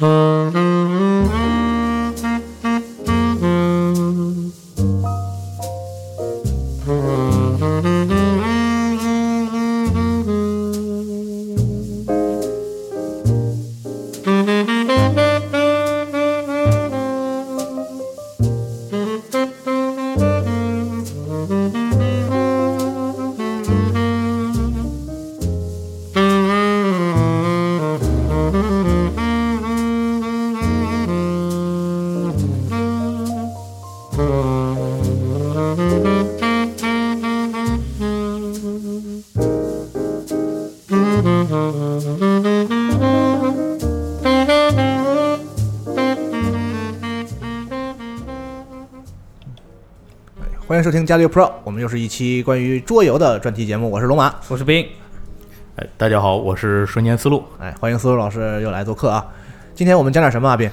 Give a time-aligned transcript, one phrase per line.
[0.00, 0.37] 欢
[50.88, 54.34] 收听《加六 Pro》，我们又是一期关于桌游的专题节目，我是龙马。
[54.48, 54.88] 我是冰，
[55.76, 57.44] 哎，大家好，我是瞬间思路。
[57.60, 59.22] 哎，欢迎思路老师又来做客啊！
[59.74, 60.56] 今天我们讲点什么啊？
[60.56, 60.70] 冰，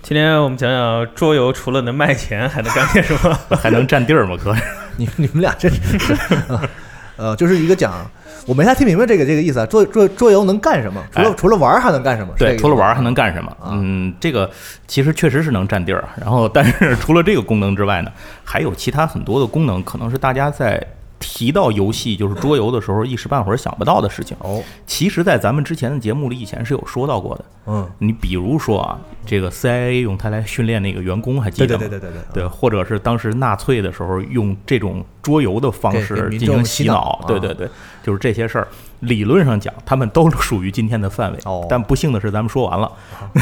[0.00, 3.36] 今天我们讲讲桌游除了能卖钱，还能干些什么？
[3.60, 4.36] 还能占地儿吗？
[4.40, 4.54] 哥，
[4.96, 6.12] 你你们俩真是，
[6.52, 6.62] 啊
[7.18, 8.08] 呃，就是一个讲，
[8.48, 9.66] 我没太听明白这个这个意思啊。
[9.66, 11.00] 桌桌桌游能干什么？
[11.12, 12.32] 除了、哎除了玩儿还能干什么？
[12.38, 13.50] 对，除了玩儿还能干什么？
[13.60, 14.50] 啊嗯，这个
[14.86, 16.02] 其实确实是能占地儿。
[16.18, 18.10] 然后，但是除了这个功能之外呢，
[18.42, 20.82] 还有其他很多的功能，可能是大家在
[21.18, 24.36] 提到游戏就是桌游的时候一时半会儿想不到的事情。
[24.40, 27.44] 哦，其实，在咱们之前的节目里，以前是有说到过的。
[27.66, 31.80] 嗯，你比如说啊，这个 CIA 用它来训练那个员工，还记得吗？
[31.80, 37.68] 对对对对对，对，或者是当时纳粹的时候用这种桌游的方式进行洗洗脑啊对对对，
[38.02, 38.68] 就是这些事儿，
[39.00, 41.38] 理论上讲，他们都属于今天的范围。
[41.44, 42.90] 哦但不幸的是，咱们说完了，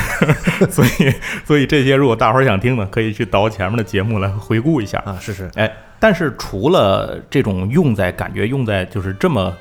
[0.71, 4.99] 所以所以这些如果大伙儿想听呢，可以去倒前面的节目来回顾一下。
[5.07, 9.53] 啊，是是，哎，但是除了这种用在感觉用在就是这么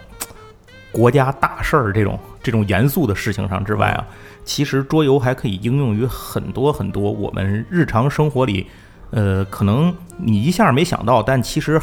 [0.92, 4.06] 国家大事儿这种这种严肃的事情上之外啊，
[4.44, 8.68] 其实桌游还可以应用于很多很多我们日常生活里，
[9.12, 11.82] 呃，可能你一下没想到，但其实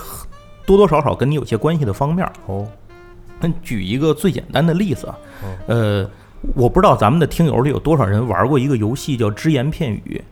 [0.65, 2.33] 多多少少跟你有些关系的方面儿。
[2.47, 2.67] 哦，
[3.43, 5.19] 那举一个最简单的例子啊，
[5.67, 6.09] 呃，
[6.55, 10.23] 我不知道咱们的听友里有多少人玩过一个游戏叫只言片语。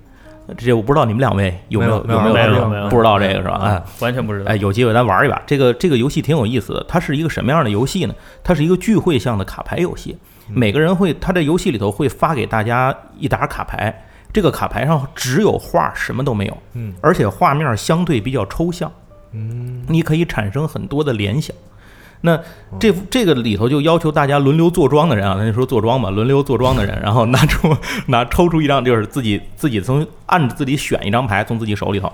[0.59, 3.53] 这我不知道你们两位有没有没有没有没有没有不知道这个是吧？
[3.53, 4.51] 啊哎，完全不知道。
[4.51, 5.41] 哎，有机会咱玩一把。
[5.47, 8.15] 这个这个游戏挺有意思的，它是一个什么样的游戏呢？
[8.43, 10.17] 它是一个聚会向的卡牌游戏。
[10.49, 16.59] 每个人会，他在游戏里头会发给大家一沓卡牌，这个卡牌上只有画，什么都没有。
[16.73, 18.91] 嗯，而且画面相对比较抽象。
[19.31, 21.55] 嗯，你可以产生很多的联想。
[22.23, 22.39] 那
[22.79, 27.75] 这这个里头就要求大家轮流坐庄的人啊，咱就说坐庄吧，轮流坐庄的人， 然后拿出
[28.09, 32.13] 拿抽出一张，就是自己自己从按着自己选一张牌从自己手里头，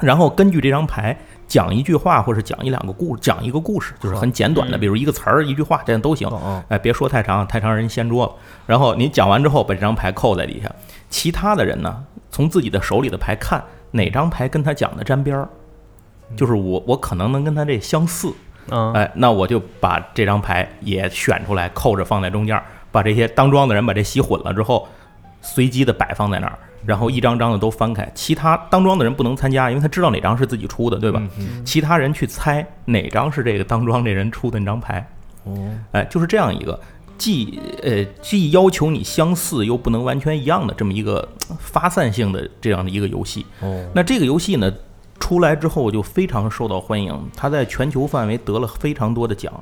[0.00, 1.14] 然后根据这张牌
[1.46, 6.26] 讲一句话，或是讲一两个故讲一个故事，就是很简短的，嗯比如一个词儿一句话，这样都行。
[6.68, 8.32] 哎，别说太长，太长人掀桌了。
[8.66, 10.72] 然后你讲完之后，把这张牌扣在底下，
[11.10, 15.48] 其他的人呢，从自己的手里的牌看哪张牌跟他讲的沾边儿，
[16.36, 18.32] 就是我我可能能跟他这相似，
[18.70, 24.88] 嗯，哎，那我就把这张牌也选出来，扣着放在中间儿，把这些当庄的人把这洗混了之后，
[25.42, 28.10] 随机的摆放在那儿，然后一张张的都翻开。
[28.14, 31.20] 其他当庄的人不能参加，因为他知道哪张是自己出的，对吧？
[31.38, 35.06] 嗯其他人去猜哪张是这个当庄这人出的那张牌。
[35.44, 36.78] 哦，哎，就是这样一个
[37.16, 43.46] 既呃既要求你相似又不能完全一样的这么一个呃发散性的这样的一个游戏。
[43.60, 44.72] 哦，那这个游戏呢
[45.30, 49.52] 出来之后就非常受到欢迎，它在全球范围得了非常多的奖。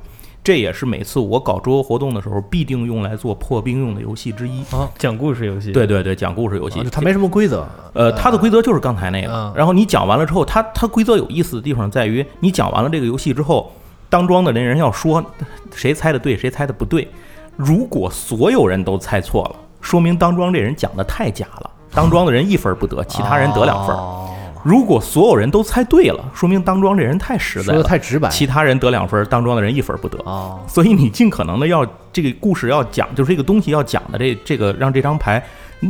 [0.42, 4.88] 这也是每次我搞桌游活动的时候必定用来做破冰用的游戏之一啊。
[4.96, 5.70] 讲故事游戏。
[5.70, 9.52] 对对对，讲故事游戏啊，它没什么规则，呃，它的规则就是刚才那嗯个。
[9.56, 13.70] 然后你讲完了之后，它它规则有意思的地方在于，你讲完了这个游戏之后，
[14.08, 15.22] 当庄的那人要说
[15.74, 17.06] 谁猜的对，谁猜的不对。
[17.56, 23.94] 如果所有人都猜错了，说明当庄这人讲的太假了，当庄的人一分不得，其他人得两分。
[23.94, 24.24] 哦
[24.64, 30.18] 如果所有人都猜对了，说明当庄这人太实在说的了，太直白，其他人得两分，当庄的人一分不得。
[30.24, 35.42] 哦，所以你尽可能的要这个故事要讲，就是这个东西要讲的这这个让这张牌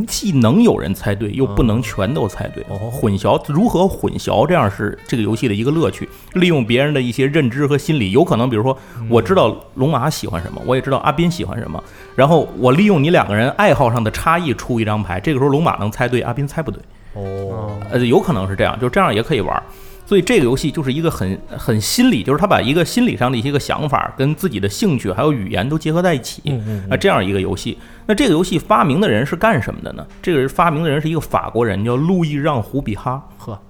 [0.07, 2.63] 既能有人猜对，又不能全都猜对。
[2.65, 6.09] 哦混淆如何混淆，这样是这个游戏的一个乐趣。
[6.35, 8.77] 利用别人的一些认知和心理，有可能比如说
[9.09, 11.83] 我知道龙马喜欢什么，我也知道阿斌喜欢什么，
[12.15, 16.83] 然后我利用你两个人爱好上的差异出一张牌，这个时候龙马能猜对，阿斌猜不对。
[17.19, 19.63] 哦，呃，有可能是这样，就这样也可以玩儿。
[20.07, 26.41] 所以这个游戏就是一个很很心理，就是他把一个心理上的一些个想法跟自己的兴趣还有语言都结合在一起，
[26.89, 27.77] 啊，这样一个游戏。
[28.07, 30.07] 那这个游戏发明的人是干什么的呢？
[30.23, 33.23] 这个人发明的人是一个法国人，叫路易让·胡比哈。
[33.37, 33.61] 呵，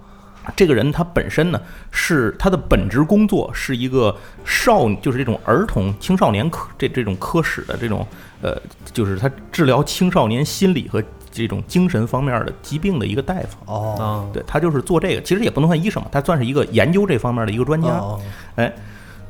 [0.55, 1.61] 这个人他本身呢
[1.91, 4.15] 是他的本职工作是一个
[4.45, 8.07] 少，就是这种儿童青少年科这这种科室的这种
[8.41, 8.57] 呃，
[8.93, 11.03] 就是他治疗青少年心理和
[11.39, 13.57] 这种精神方面的疾病的一个大夫。
[13.65, 17.87] 哦啊，对他就是做这个，其实也不能算医生嘛，他算是一个研究这方面的一个专家。
[17.87, 18.19] 哦
[18.55, 18.71] 哎，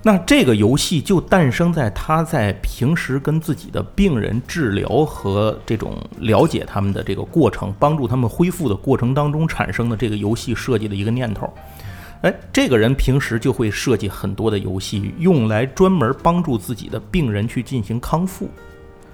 [0.02, 11.52] 那这个游戏就诞生在他在平时跟自己的病人治疗和这种了解他们的这个过程，帮助他们恢复的过程当中产生的这个游戏设计的一个念头。
[12.22, 18.50] 哎，这个人平时就会设计很多的游戏，用来专门帮助自己的病人去进行康复。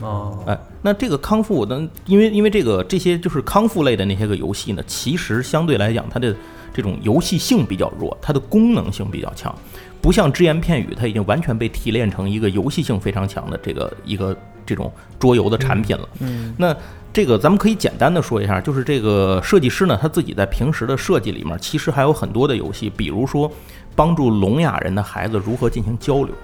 [0.01, 1.87] 哦，哎，那这个康复呢？
[2.05, 6.35] 因为因为这个这些就是康复类的那些个游戏呢，其实相对来讲，它的
[6.73, 9.55] 这种游戏性比较弱，它的功能性比较强，
[10.01, 16.09] 不像只言片语，它已经完全被提炼成一个游戏性非常强的这个一个这种桌游的产品了。
[16.19, 16.75] 嗯，那
[17.13, 23.49] 这个咱们可以简单的说一下，就是这个设计师呢，他自己在平时的设计里面，其实还有很多的游戏，比如说
[23.95, 26.35] 帮助聋哑人的孩子如何进行交流，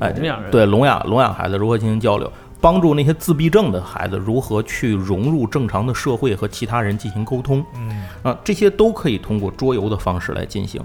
[0.00, 2.30] 哎，聋哑人对聋哑聋哑孩子如何进行交流，
[2.64, 10.80] 帮助那些自闭症的孩子如何去融入正常的社会和其他人进行沟通，嗯啊，这些都可以通过桌游的方式来进行。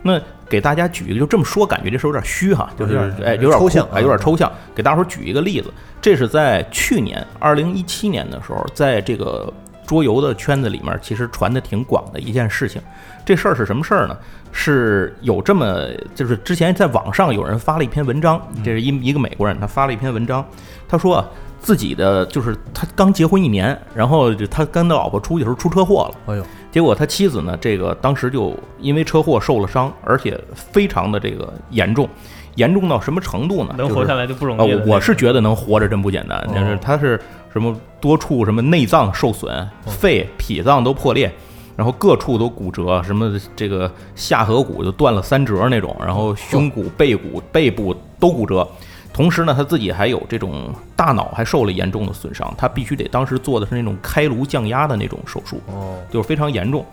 [0.00, 4.48] 那给大家举一个，就这么说，感觉这事儿有点虚哈，就是有点哎，有点抽象空哎，有点抽象。
[4.76, 9.52] 给大伙儿举一个例子，这是在去年二零一七年的时候，在这个
[9.84, 12.80] 桌游的圈子里面，其实传的挺广的一件事情。
[13.24, 14.16] 这事儿是什么事儿呢？
[14.56, 15.84] 是有这么，
[16.14, 20.46] 就是之前在网上有人发了一篇文章，这是一一个美国人，他发了一篇文章，
[20.88, 21.28] 他说啊，
[21.60, 26.32] 自己的就是他刚结婚一年，然后就他跟他老婆出去的时候出车祸了。
[26.32, 32.08] 哎呦，结果他妻子呢，这个当时就因为车祸受了伤，而且非常的这个严重，
[32.54, 33.74] 严重到什么程度呢？
[33.76, 34.84] 能活下来就不容啊，易了。
[34.86, 37.20] 我我是觉得能活着真不简单，哦就是他是
[37.52, 41.32] 什么多处什么内脏受损，肺、脾脏都破裂，
[41.76, 48.66] 然后各处都骨折，什么这个下颌骨就断了三折那种，然后胸骨、背骨、背部都骨折。
[49.12, 55.60] 同时呢，他自己还有这种大脑还受了严重的损伤，他必须得当时做的是那种开颅降压的那种手术。
[55.68, 56.84] 哦，就是非常严重。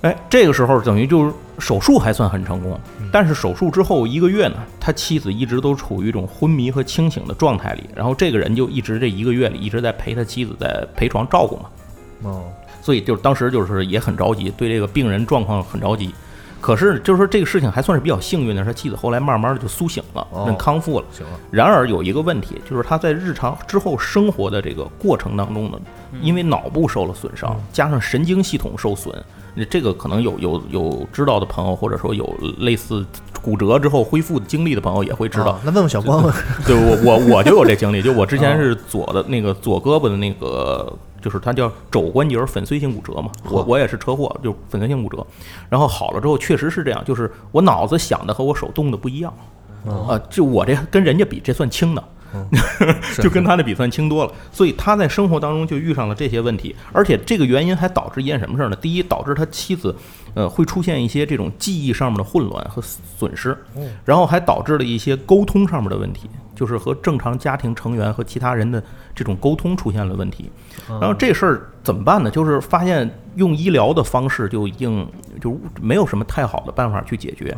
[0.00, 2.78] 哎，这个时候等于就是手术还算很成功，
[3.12, 11.64] 但是手术之后一个月呢，他妻子一直都处于一种昏迷和清醒的状态里，然后这个人就一直这一个月里一直在陪他妻子在陪床照顾嘛，
[12.22, 12.44] 哦，
[12.80, 16.12] 所以就是当时就是也很着急，对这个病人状况很着急。
[16.60, 20.26] 可是就是说这个事情还算是比较幸运的，是他妻子后来慢慢的就苏醒了，
[20.58, 21.06] 康复了。
[21.12, 25.78] 行了，然而有一个问题，就是他在日常之后生活的这个过程当中呢，
[26.20, 29.14] 因为脑部受了损伤，加上神经系统受损，
[29.54, 32.28] 那这个可能有有有知道的朋友，或者说有
[32.58, 33.06] 类似
[33.40, 35.60] 骨折之后恢复经历的朋友也会知道啊。
[35.64, 36.34] 那问问小光吧。
[36.66, 43.30] 对我我我就有这经历，就我之前是左的那个左胳膊的那个，就是它叫肘关节粉碎性骨折嘛。
[43.44, 45.26] 我我也是车祸，就粉碎性骨折，
[45.68, 49.32] 然后好了之后确实是这样，就是我脑子想的和我手动的不一样。
[49.86, 52.04] 啊，就我这跟人家比，这算轻的，
[53.22, 54.32] 就跟他那比算轻多了。
[54.52, 58.76] 所以他在生活当中就遇上了这些问题，而且这个原因还导致一件什么事儿呢？
[58.76, 59.94] 第一，导致他妻子，
[60.34, 63.56] 呃，会出现一些这种记忆上面的混乱和损失，
[64.04, 68.82] 然后还导致了一些沟通上面的问题，就是和正常家庭成员和其他人的
[69.14, 70.50] 这种沟通出现了问题。
[70.88, 72.30] 然后这事儿怎么办呢？
[72.30, 75.06] 就是发现用医疗的方式就已经
[75.40, 77.56] 就没有什么太好的办法去解决。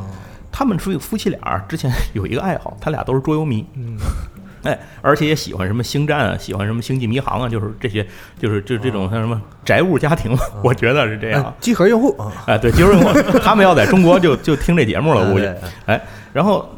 [0.53, 3.65] 他们夫夫妻俩之前有一个爱好，他俩都是桌游迷。
[3.75, 3.97] 嗯，
[4.65, 8.05] 哎，而且也喜欢什么星战啊，喜欢什么星际迷航啊，就是这些，
[8.37, 11.53] 就是就这种像什么宅物家庭， 我觉得是这样哎。
[11.61, 13.09] 集合用户啊，哎，对，集合用户
[13.39, 15.57] 他们要在中国就就听这节目了，估计哎。
[15.87, 16.69] 哎，然后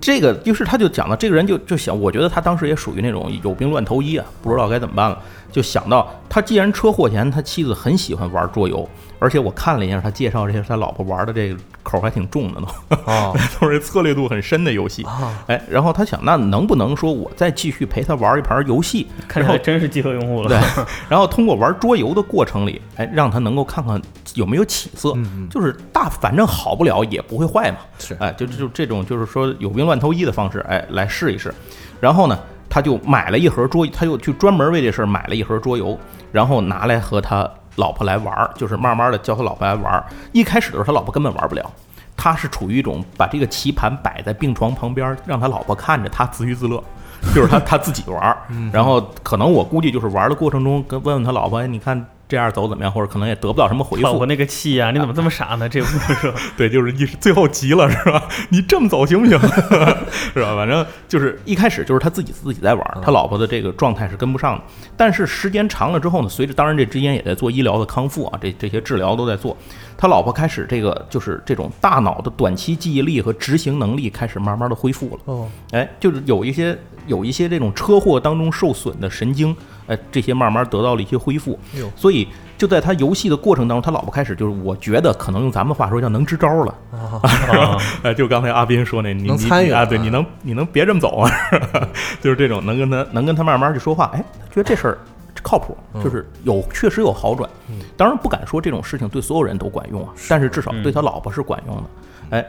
[0.00, 8.88] 这个就是他就讲了这个人就就想，我觉得他当时也属于那种有病乱投医啊，不知道该怎么办了，就想到他既然车祸前他妻子很喜欢玩桌游，
[9.18, 15.02] 而且我看了一下他介绍这些他老婆玩的这个口还挺重的都，哦 都是策略度很深的游戏。
[15.04, 20.48] 啊，哎，然后他想，那能不能说我再继续陪他玩一盘游戏，然后看起来真是集合用户了。
[20.48, 20.58] 对，
[21.08, 24.00] 然后通过玩桌游的过程里，哎，让他能够看看
[24.34, 25.14] 有没有起色，
[25.50, 31.52] 就是大反正好不了也不会坏嘛，是哎，就就这种就是说有病乱投医的方式，哎，来试一试。
[32.00, 32.38] 然后呢，
[32.70, 35.98] 他就买了一盒桌，他又去专门为这事儿买了一盒桌游，
[36.32, 37.46] 然后拿来和他
[37.76, 40.04] 老婆来玩儿，就是慢慢的教他老婆来玩儿。
[40.32, 41.70] 一开始的时候，他老婆根本玩不了。
[42.16, 46.82] 他是处于一种把这个棋盘摆在病床旁边，让他老婆看着他自娱自乐，
[47.34, 48.36] 就是他他自己玩儿，
[48.70, 55.68] 然后可能我估计就是玩的过程中跟问问他老婆，哎，你看这样走怎么样，或者可能也得不到什么回复老婆，那个气呀、你怎么这么傻呢？
[55.68, 58.22] 这不是 对，就是你最后急了是吧？
[58.50, 59.36] 你这么走行不行？
[60.32, 60.54] 是吧？
[60.54, 64.62] 反正就是一开始就是他自己自己在玩儿，他老婆的这个状态是跟不上的。
[64.96, 69.56] 但是时间长了之后呢，随着当然这之间也在做医疗的康复啊，这这些治疗都在做。
[69.98, 75.18] 他老婆开始这个就是这种大脑的短期记忆力和执行能力开始慢慢的恢复了。
[75.26, 76.78] 哦，哎，就是有一些
[77.10, 79.54] 有一些这种车祸当中受损的神经，
[79.88, 81.58] 哎，这些慢慢得到了一些恢复。
[81.96, 82.26] 所以
[82.56, 86.74] 就在他游戏的过程当中，他老婆开始就是，我觉得可能用咱们话说叫能支招了。
[86.92, 91.30] 啊，啊 哎，就刚才阿斌说那，你能参与啊，对，你能你能别这么走啊，
[92.22, 94.98] 就是这种能跟他能跟他慢慢去说话，哎，觉得这事儿
[95.42, 97.50] 靠谱，嗯就是有确实有好转。
[97.96, 101.82] 当然不敢说这种事情对所有人都管用啊，但是至少对他老婆是管用的。
[102.30, 102.46] 哎，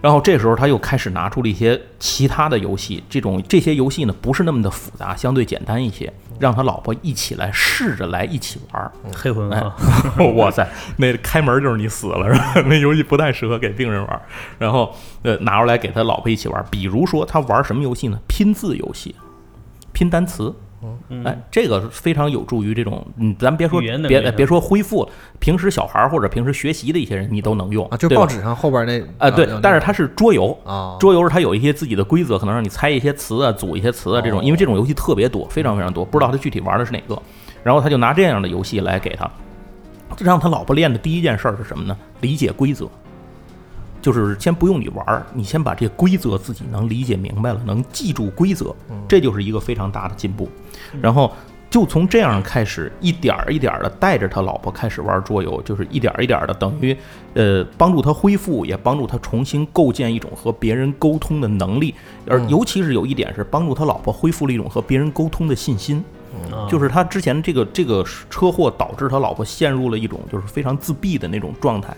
[0.00, 8.90] 然后这时候他又开始拿出了一些其他的游戏，这种这些游戏呢不是那么的复杂，相对简单一些，让他老婆一起来试着来一起玩儿。
[9.14, 9.76] 黑魂啊，
[10.36, 10.66] 哇塞，
[10.96, 12.54] 那开门就是你死了是吧？
[12.66, 14.22] 那游戏不太适合给病人玩。
[14.58, 16.64] 然后呃，拿出来给他老婆一起玩。
[16.70, 18.18] 比如说他玩什么游戏呢？
[18.26, 19.14] 拼字游戏，
[19.92, 20.54] 拼单词。
[21.08, 37.20] 嗯哎，这个非常有助于这种，嗯，咱别说别别说恢复了，平时小孩儿或者平时学习的一些人，你都能用啊，就报纸上后边那啊，对，但是它是桌游，啊，桌游是它有一些自己的规则，可能让你猜一些词啊，组一些词啊，这种，哦因为这种游戏特别多，非常非常多，不知道他具体玩的是哪个。
[37.62, 39.30] 然后他就拿这样的游戏来给他，
[40.18, 41.94] 让他老婆练的第一件事儿是什么呢？
[42.22, 42.88] 理解规则，
[44.00, 48.74] 就是先不用你玩儿，你先把这些规则自己能理解明白了，能记住规则，
[49.06, 50.48] 这就是一个非常大的进步。
[51.02, 51.30] 然后
[51.68, 56.96] 就从这样开始，一点儿一点儿的带着他老婆开始玩桌游，就是一点儿一点儿的，等于
[57.34, 61.94] 呃帮助他恢复，也帮助他重新构建一种和别人沟通的能力，
[62.26, 66.02] 而尤其是有一点是帮助他老婆恢复了一种和别人沟通的信心。
[66.52, 71.92] 啊就是他之前这个这个车祸导致他老婆陷入了一种就是非常自闭的那种状态，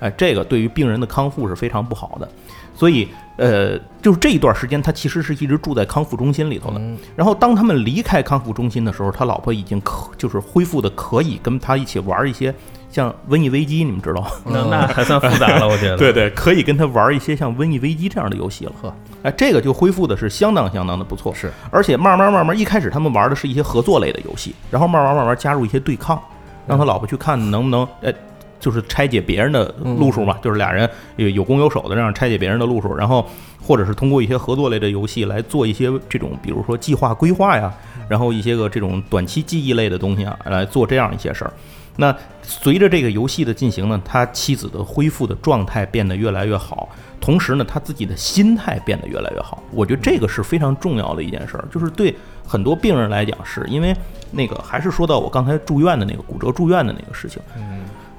[0.00, 2.28] 哎，这个对于病人的康复是非常不好的，
[2.74, 6.80] 所以呃，就是这一段时间他其实是一直住在康复中心里头的。
[7.14, 12.54] 然后当他们离开康复中心的时候，他老婆已经可就是恢复的可以跟他一起玩一些
[12.90, 14.30] 像瘟疫危机，你们知道吗？
[14.46, 15.96] 那那还算复杂了，我觉得。
[15.98, 18.72] 对对，可以跟他玩一些像瘟疫危机这样的游戏了。
[18.80, 21.34] 呵，哎，这个就恢复的是相当相当的不错。
[21.34, 26.18] 是，而且慢慢慢慢，一开始他们玩的是一些合作类的游戏，然后慢慢慢慢加入一些对抗，
[26.66, 28.10] 让他老婆去看能不能，呃，
[28.58, 33.26] 就是拆解别人的路数嘛，就是俩人有有攻有守的这样拆解别人的路数，然后
[33.62, 37.72] 或者是通过一些合作类的游戏来做一些这种，比如说计划规划呀，
[38.08, 41.52] 然后一些个这种短期记忆类的东西啊，来做这样一些事儿。
[41.98, 46.88] 那随着这个游戏的进行呢，他妻子的恢复的状态变得越来越好，
[47.20, 49.62] 同时呢，他自己的心态变得越来越好。
[49.72, 52.14] 我觉得这个是非常重要的一件事儿，就是对
[52.46, 53.96] 很多病人来讲是，因为
[54.30, 57.40] 那个还是说到我刚才住院的那个骨折住院的那个事情。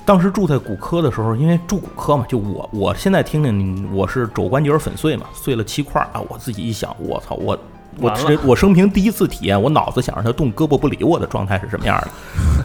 [0.07, 7.59] 当时住在骨科的时候，因为住骨科嘛，就我我现在听听，我是肘关节粉碎嘛，碎了七块儿啊，我自己一想，我操，我
[7.99, 12.07] 我这我生平第一次体验，我脑子想让他动胳膊不理我的状态是什么样的。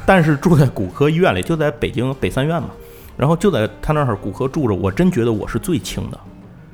[0.07, 2.69] 但是住在骨科医院里，就在北京北三院嘛，
[3.17, 6.21] 然后就在他那儿骨科住着，我真觉得我是最轻的。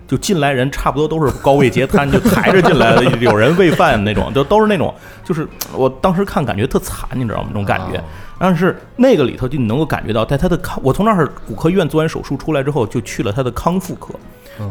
[0.08, 7.48] 就进来人差不多都是高位截瘫，就抬着进来的，有人喂饭那种，就都是那种，就是我当时看感觉特惨，你知道吗？
[7.48, 8.04] 那种感觉哦。
[8.40, 14.14] 但是那个里头就你能够感觉到，在他的康，我从那儿骨科医院做完手术出来之后，就去了他的康复科，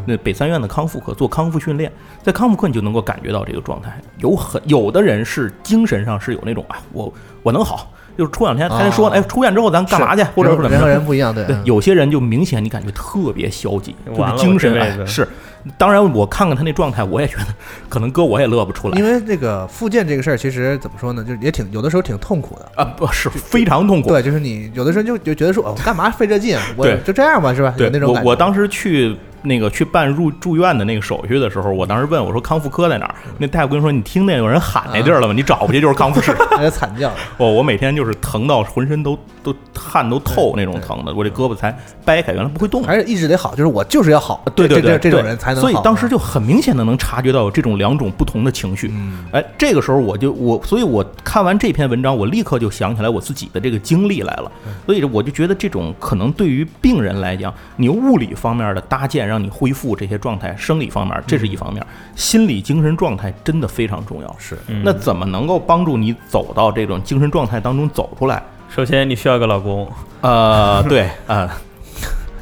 [0.06, 1.92] 那北三院的康复科做康复训练，
[2.22, 4.00] 在康复科你就能够感觉到这个状态。
[4.18, 10.88] 有很有的人是精神上是有那种啊，我我能好，就是出两天他还说，哦哎，出院之后咱干嘛去，或者是怎么人和。
[10.88, 15.28] 人不一样，对对，有些人就明显你感觉特别消极，就是精神我这辈子哎是。
[15.76, 17.44] 当然，我看看他那状态，我也觉得
[17.88, 22.82] 可能哥我也乐不出来因为这个复健这个事儿，其实怎么说呢，就是也挺有的时候挺痛苦的。
[22.82, 24.08] 啊，不是非常痛苦。
[24.08, 26.62] 对，就是你有的时候就就觉得说，哦，我干嘛费这劲啊？
[26.76, 27.72] 我就这样吧，是吧？
[27.76, 28.26] 有对那种感觉。
[28.26, 33.14] 我我当时去那个去办入住院的那个手续的时候，我当时问我说康复科在哪儿？
[33.38, 35.32] 那大夫跟我说你听见有人喊那地儿了吗？
[35.36, 36.34] 你找不去就是康复室。
[36.52, 42.82] 那个惨叫，哦，我每天就是疼到浑身都都汗都透那种疼的，我这胳膊才掰开，原来不会动。
[42.82, 44.42] 还是意志得好，就是我就是要好。
[44.54, 45.68] 对对对，这种人才能好。
[45.68, 48.90] 所以当时就很明显的能察觉到有这种两种不同的情绪。
[48.92, 54.50] 嗯哎，这个时候我就我，所以我看完这篇文章，我立刻就想起来我自己的这个经历来了。
[54.66, 64.36] 嗯所以我就觉得这种可能对于病人来讲，你用物理方面的搭建让你恢复这些状态，生理方面这是一方面，心理精神状态真的非常重要。
[64.38, 68.42] 是嗯那怎么能够帮助你走到这种精神状态当中走出来？
[68.74, 69.90] 首先你需要一个老公，
[70.20, 71.48] 呃，对， 啊，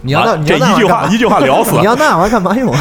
[0.02, 2.74] 你要那完你要那这一句话一句话聊死你要那玩意儿干嘛用？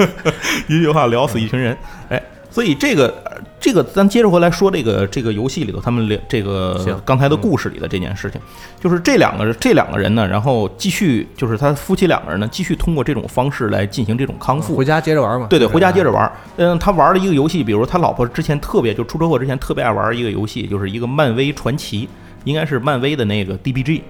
[0.68, 1.76] 一句话聊死一群人。
[2.10, 3.31] 哎，所以这个呃
[3.62, 8.40] 这个，咱接着回来说这个这个游戏里头，他们俩这个刚才的故事里的这件事情，
[8.78, 14.84] 就是这两个这两个人呢，然后继续就是他夫妻两个人呢，继续通过这种方式来进行这种康复回。
[14.84, 15.46] 家接着玩嘛。
[15.48, 16.32] 对对，回家接着玩儿。
[16.56, 22.08] 嗯，他玩了一个游戏，比如他老婆之前特别就出车祸之前特别爱玩一个游戏，就是一个漫威传奇，
[22.42, 24.02] 应该是漫威的那个 DBG。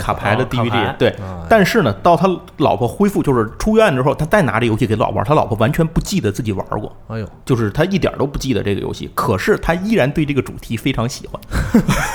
[0.00, 1.08] 卡牌的 DVD，牌对。
[1.10, 11.40] 啊，但是呢，到他老婆恢复就是出院之后，他再拿这游戏给老婆玩，他老婆完全不记得自己玩过，哎呦，就是他一点都不记得这个游戏，可是他依然对这个主题非常喜欢。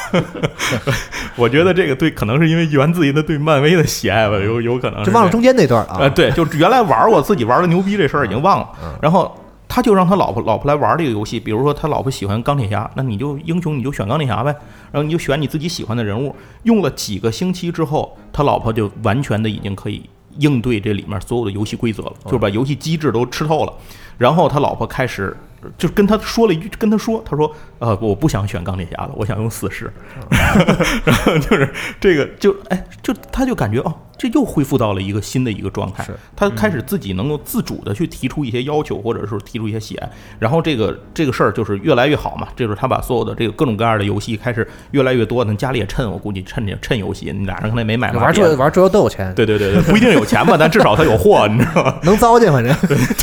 [1.36, 5.98] 我觉得这个对，可能是因为源自于他对漫威的喜爱吧，有有可能就忘了中间那段啊。
[6.00, 8.70] 呃，，对，就是原来玩过自己玩的牛逼这事儿已经忘了，
[9.02, 9.36] 然后
[9.78, 14.50] 他就让他老婆老婆来玩这个游戏，比如说他老婆喜欢钢铁侠，那你就英雄你就选钢铁侠呗，
[14.92, 16.36] 然后你就选你自己喜欢的人物。
[16.64, 23.74] 用了几个星期之后，他老婆就完全的已经可以应对这里面所有的游戏规则了，就是把游戏机制都吃透了。
[24.18, 25.38] 然后他老婆开始
[25.78, 29.94] 就跟他说了一句，跟他说，他说，呃，我不想选钢铁侠了，我想用死侍。
[31.06, 36.16] 然后就是这个，就哎，就他就感觉哦，这又恢复到了一个新的一个状态是。
[36.36, 40.10] 他开始自己能够自主的去提出一些要求，或者是提出一些喜爱。
[40.40, 45.44] 然后这个这个事儿就是越来越好嘛，就是他把所有的这个各种各样的游戏开始越来越多。
[45.46, 52.00] 那家里也趁，我估计趁这趁游戏，你俩人可能也没买嘛玩桌玩桌游都有钱，对对对对，不一定有钱吧，但至少他有货，你知道吗？
[52.04, 52.76] 能糟践，反正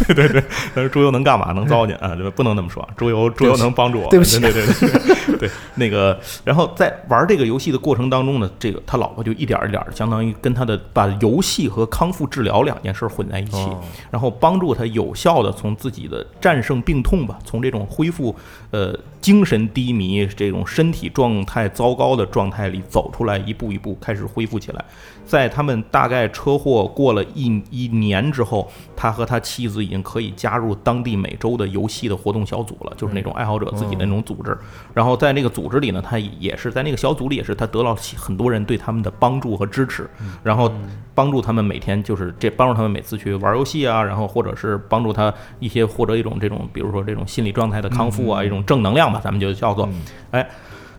[0.06, 1.52] 对对对，但是桌游能干嘛？
[1.52, 2.16] 能糟践啊？
[2.34, 4.08] 不能那么说，桌游桌游能帮助我。
[4.10, 13.80] 对不起对对对对那个，然后在玩这个游戏的过程当中呢，这个他老婆就一点儿一点儿，相当于跟他的把游戏和康复治疗两件事儿混在一起，哦。
[14.10, 18.34] 然后帮助他有效的从自己的战胜病痛吧，从这种恢复
[18.70, 24.84] 呃精神低迷、这种身体状态糟糕的状态里走出来，一步一步开始恢复起来。
[25.24, 34.56] 在他们大概车祸过了一一年之后，他和他妻子已经可以加入当地每周的游戏的活动小组了，就是那种爱好者自己的那种组织。
[34.92, 40.08] 然后在那个组织里呢，他也是在那个小组里，也是他得到很多人对他们的帮助和支持，
[40.42, 40.70] 然后
[41.14, 49.88] 帮助他们每天就是这帮助他们每次去玩游戏啊，然后或者是帮助他一些获得一种这种，比如说这种心理状态的康复啊，一种正能量吧，咱们就叫做，
[50.30, 50.46] 哎。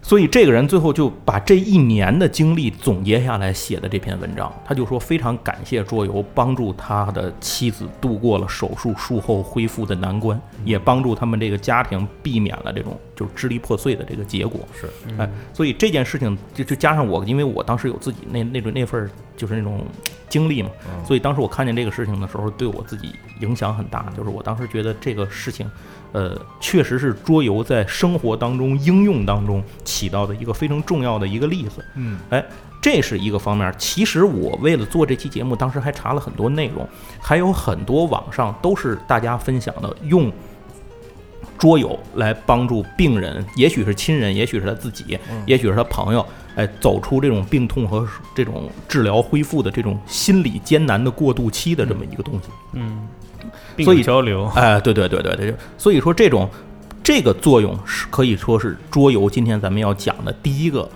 [0.08, 14.60] 所以这个人最后就把这一年的经历总结下来写的这篇文章，他就说非常感谢桌游帮助他的妻子度过了手术术后恢复的难关，也帮助他们这个家庭避免了这种就是支离破碎的这个结果。
[14.80, 19.84] 是，哎，所以这件事情就就加上我，因为我当时有自己那那种那份儿就是那种
[20.30, 20.70] 经历嘛，
[21.04, 24.14] 所以当时我看见这个事情的时候，对我自己影响很大。
[24.16, 25.68] 就是我当时觉得这个事情，
[26.16, 31.84] 呃，确实是桌游在生活当中应用当中起到的一个非常重要的一个例子。
[31.96, 32.42] 嗯，哎，
[32.82, 33.74] 这是一个方面。
[33.78, 36.88] 其实我为了做这期节目，当时还查了很多内容，
[37.20, 40.32] 还有很多网上都是大家分享的用。
[41.58, 46.26] 桌游来帮助病人，也许是亲人，也许是他自己，也许是他朋友，
[46.56, 52.50] 哎，走出这种病痛和这种治疗恢复的这种心理艰难的过渡期的这么一个东西。
[52.74, 53.25] 嗯，病
[53.84, 56.50] 所以交流，哎，对对对对对，所以说这种
[57.04, 60.90] 这个作用是可以说是桌游今天咱们要讲的第一个，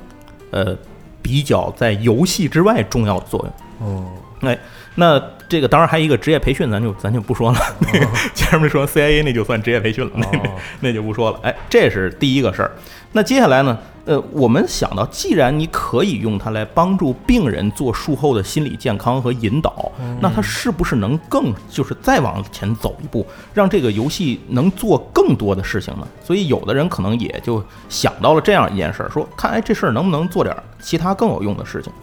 [0.51, 0.75] 呃，
[1.21, 3.47] 比较在游戏之外重要的作
[3.79, 3.87] 用。
[3.87, 4.05] 哦，
[4.41, 4.57] 哎，
[4.95, 7.59] 那这个当然还有一个职业培训，咱就咱就不说了。
[7.79, 11.39] 那个前面说 CIA 那就算职业培训了，那那哦那就不说了。
[11.43, 12.71] 哎，这是第一个事儿。
[13.11, 13.77] 那接下来呢？
[14.09, 26.07] 呃，我们想到，既然你可以用它来帮助病人做术后的心理健康和引导，那它是不是能更就是再往前走一步，让这个游戏能做更多的事情呢？
[26.23, 31.93] 所以有的人可能也就想到了这样一件事儿，说看哎这事儿能不能做点儿其他更有用的事情。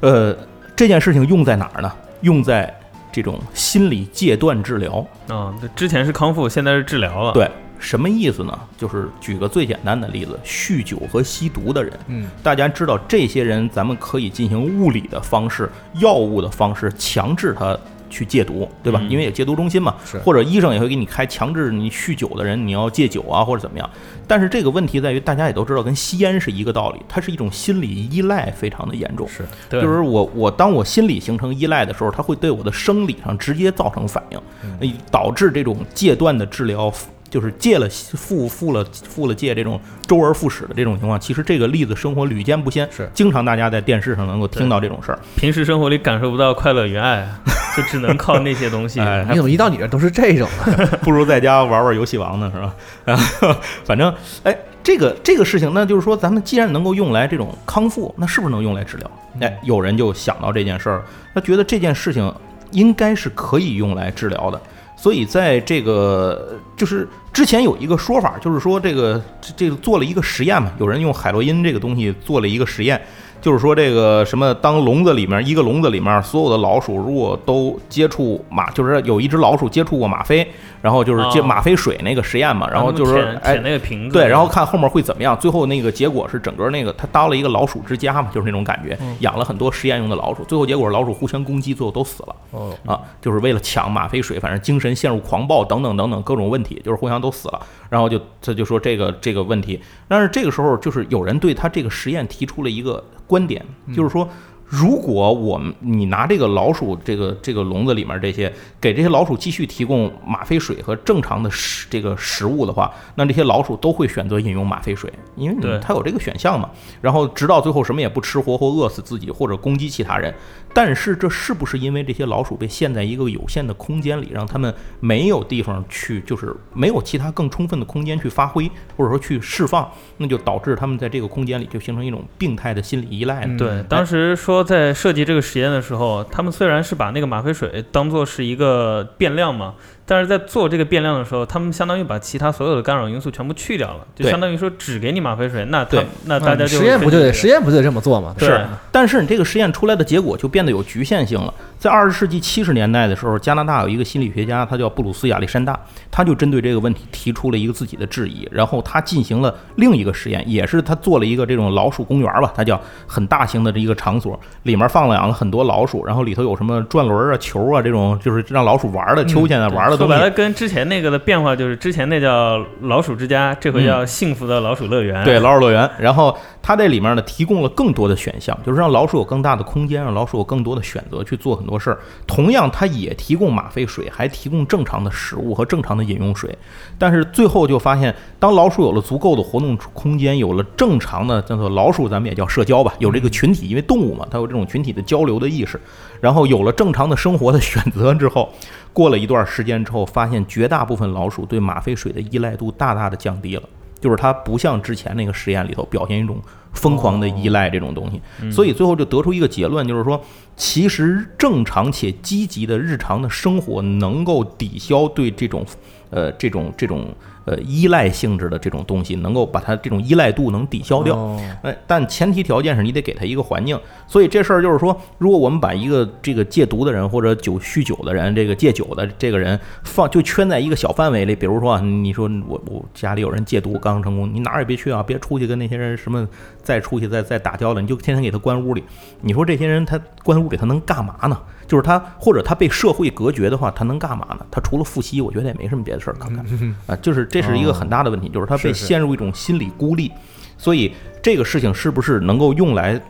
[0.00, 0.36] 呃，
[0.74, 1.92] 这件事情用在哪儿呢？
[2.22, 2.76] 用在
[3.12, 5.06] 这种心理戒断治疗。
[5.28, 8.58] 啊，这之前是康复，现在是治疗了。，对，什么意思呢？
[8.76, 19.00] 就是举个最简单的例子，酗酒和吸毒的人，嗯，大家知道这些人，咱们可以进行物理的方式、药物的方式强制他去戒毒，对吧？
[19.02, 23.90] 嗯因为有戒毒中心嘛，是或者医生也会给你开强制你酗酒的人你要戒酒啊，或者怎么样。
[24.26, 29.28] 但是这个问题在于，大家也都知道，跟吸烟是一个道理，它是一种心理依赖，非常的严重。
[29.28, 34.40] 是，对就是我我当我心理形成依赖的时候，它会对我的生理上直接造成反应，
[34.80, 36.90] 呃导致这种戒断的治疗，
[37.34, 41.18] 就是借了付付了付了借这种周而复始的这种情况。
[41.18, 45.18] 其实这个例子生活屡见不鲜，是经常大家在电视上能够听到这种事儿。
[45.34, 47.28] 平时生活里感受不到快乐与爱，
[47.76, 49.00] 就只能靠那些东西。
[49.00, 50.48] 哎，你怎么一到你这都是这种？
[51.02, 52.72] 不如在家玩玩游戏王呢，是吧？
[53.04, 59.10] 然 后反正哎，这个这个事情，那就是说，咱们既然能够用来这种康复，那是不是能用来治疗？
[59.40, 61.02] 哎，有人就想到这件事儿，
[61.34, 62.32] 他觉得这件事情
[62.70, 64.60] 应该是可以用来治疗的。
[65.04, 72.98] 所以在这个就是之前有一个说法，就是说这个这这个做了一个实验嘛，有人用海洛因这个东西做了一个实验。
[73.44, 80.48] 就是说这个什么，当笼子里面一个笼子里面所有的老鼠如果都接触吗，就是有一只老鼠接触过吗啡，
[80.80, 85.38] 然后就是接哦吗啡水那个实验嘛，然后就是哎那个瓶子，对，然后看后面会怎么样。
[85.38, 90.42] 最后那个结果是整个那个他搭了一个老鼠之家嘛，就是那种感觉，养了很多实验用的老鼠。
[90.44, 97.60] 最后结果是老鼠互相攻击，最后都死了哦，啊，就是为了抢吗啡水，反正精神陷入狂暴等等等等各种问题，就是互相都死了。
[97.94, 99.78] 然后就他就说这个这个问题，
[100.08, 104.28] 但是这个时候就是有人对他这个实验提出了一个观点，就是说。
[104.66, 116.68] 如果我们你拿这个老鼠这个这个笼子里面这些给这些老鼠继续提供吗啡水和正常的食这个食物的话，那这些老鼠都会选择饮用吗啡水，因为你它有这个选项嘛。
[117.02, 120.34] 然后直到最后什么也不吃，活活饿死自己或者攻击其他人。
[120.74, 133.56] 但是这是不是因为这些老鼠被陷在一个有限的空间里，让他们没有地方去，就是没有其他更充分的空间去发挥，或者说去释放，那就导致他们在这个空间里就形成一种病态的心理依赖呢？
[133.56, 139.74] 对，当时说在设计这个实验的时候，他们虽然是把那个吗啡水当做是一个变量嘛，
[140.06, 148.34] 但是在做这个变量的时候，他们相当于把其他所有的干扰因素全部去掉了，就相当于说只给你吗啡水，那他对那大家就嗯实验不就得实验不就得这么做吗？
[148.38, 151.52] 对是，但是你这个实验出来的结果就变得有局限性了。
[151.84, 155.78] 在二十世纪七十年代的时候，加拿大有一个心理学家，他叫布鲁斯亚历山大，
[156.10, 170.30] 他就针对这个问题提出了一个自己的质疑，然后他进行了另一个实验，也是他做了一个这种老鼠公园吧，它叫很大型的这一个场所，里面放了养了很多老鼠，然后里头有什么转轮啊、球啊这种，就是让老鼠玩的秋千啊玩的东西说白了，。
[170.30, 175.22] 跟之前那个的变化就是，之前那叫老鼠之家，这回叫幸福的老鼠乐园。
[175.22, 175.90] 对，老鼠乐园。
[175.98, 181.98] 然后它这里面呢提供了更多的选项，就是让老鼠有更大的空间，让老鼠有更多的选择去做很多事儿。
[182.26, 186.56] 同样，它也提供吗啡水，还提供正常的食物和正常的饮用水。
[186.98, 195.80] 但是最后就发现，当老鼠有了足够的活动空间，有了正常的叫做老鼠，咱们也叫社交吧，有这个群体，因为动物嘛，它有这种群体的交流的意识。
[196.20, 198.52] 然后有了正常的生活的 选择之后，
[198.92, 203.62] 过了一段时间之后，发现绝大部分老鼠对吗啡水的依赖度大大的降低了。
[204.00, 206.38] 就是它不像之前那个实验里头表现一种
[206.74, 210.20] 疯狂的依赖这种东西，所以最后就得出一个结论，就是说，
[210.56, 215.64] 其实正常且积极的日常的生活能够抵消对这种，
[216.10, 217.08] 呃，这种这种
[217.44, 221.16] 呃依赖性质的这种东西，能够把它这种依赖度能抵消掉。
[221.16, 236.26] 哦哎，但前提条件是你得给他一个环境，所以这事儿就是说，如果我们把一个这个戒毒的人或者酒酗酒的人，这个戒酒的这个人放就圈在一个小范围里，比如说啊你说我我家里有人戒毒刚成功，你哪儿也别去啊，别出去跟那些人什么
[236.62, 238.82] 再出去再再打交道，你就天天给他关屋里。
[239.20, 241.38] 你说这些人他关屋里他能干嘛呢？
[241.66, 244.46] 就是他或者他被社会隔绝的话，他能干嘛呢？
[244.50, 246.44] 他除了复习，我觉得也没什么别的事儿可干
[246.86, 246.96] 啊。
[246.96, 250.10] 就是这是一个很大的问题，就是他被陷入一种心理孤立。
[250.56, 253.00] 所以这个事情是不是能够用来，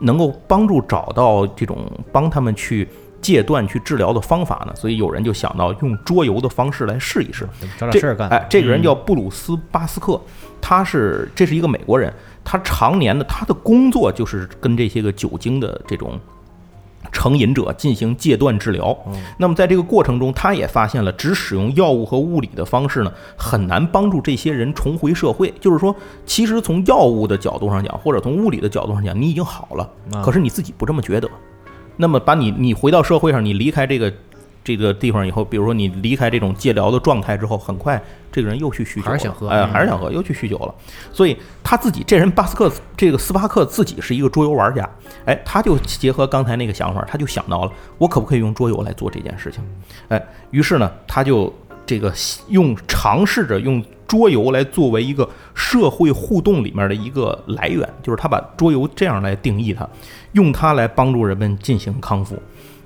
[0.00, 2.88] 能够帮助找到这种帮他们去
[3.20, 4.74] 戒断、去治疗的方法呢？
[4.74, 7.46] 所以有人就想到用桌游的方式来试一试。
[7.60, 8.28] 这找点事儿干。
[8.28, 10.20] 哎，这个人叫布鲁斯·巴斯克，
[10.60, 12.12] 他是这是一个美国人，
[12.44, 16.18] 他常年的他的工作就是跟这些个酒精的这种
[17.16, 18.94] 成瘾者进行戒断治疗。
[19.38, 25.52] 那么在这个过程中，他也发现了只使用药物和物理的方式呢，很难帮助这些人重回社会。
[25.58, 31.26] 就是说，其实从药物的角度上讲，或者从物理的角度上讲，你已经好了，啊可是你自己不这么觉得。
[31.96, 34.12] 那么把你你回到社会上，你离开这个
[34.66, 38.02] 这个地方以后，比如说你离开这种戒疗的状态之后，很快
[38.32, 40.74] 这个人又去酗酒了，还是想喝哎，嗯还是想喝，又去酗酒了。
[41.12, 44.90] 所以他自己这人巴斯克这个斯巴克自己是一个桌游玩家，
[45.24, 49.62] 哎，他就结合刚才那个想法，他就想到了我可不可以用桌游来做这件事情，
[50.08, 51.54] 哎，于是呢，他就
[51.86, 52.12] 这个
[52.48, 59.88] 用尝试着用桌游来作为一个社会互动里面的一个来源，就是他把桌游这样来定义它，
[60.32, 62.36] 用它来帮助人们进行康复。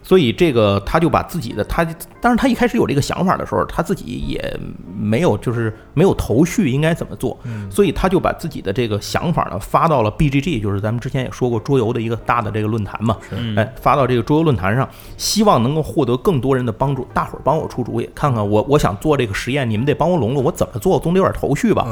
[0.02, 1.84] 所以这个他就把自己的他，
[2.20, 4.58] 当然他一开始有这个想法的时候，他自己也
[4.98, 7.38] 没有就是没有头绪应该怎么做，
[7.70, 13.16] 所以他就把自己的这个想法呢发到了 BGG，就是咱们之前也说过桌游的一个大的这个论坛嘛，
[13.56, 21.86] 哎，发到这个桌游论坛上，希望能够获得更多人的帮助，大伙儿帮我出主意，看看我我想做这个实验，你们得帮我拢拢，我怎么做，总得有点头绪吧。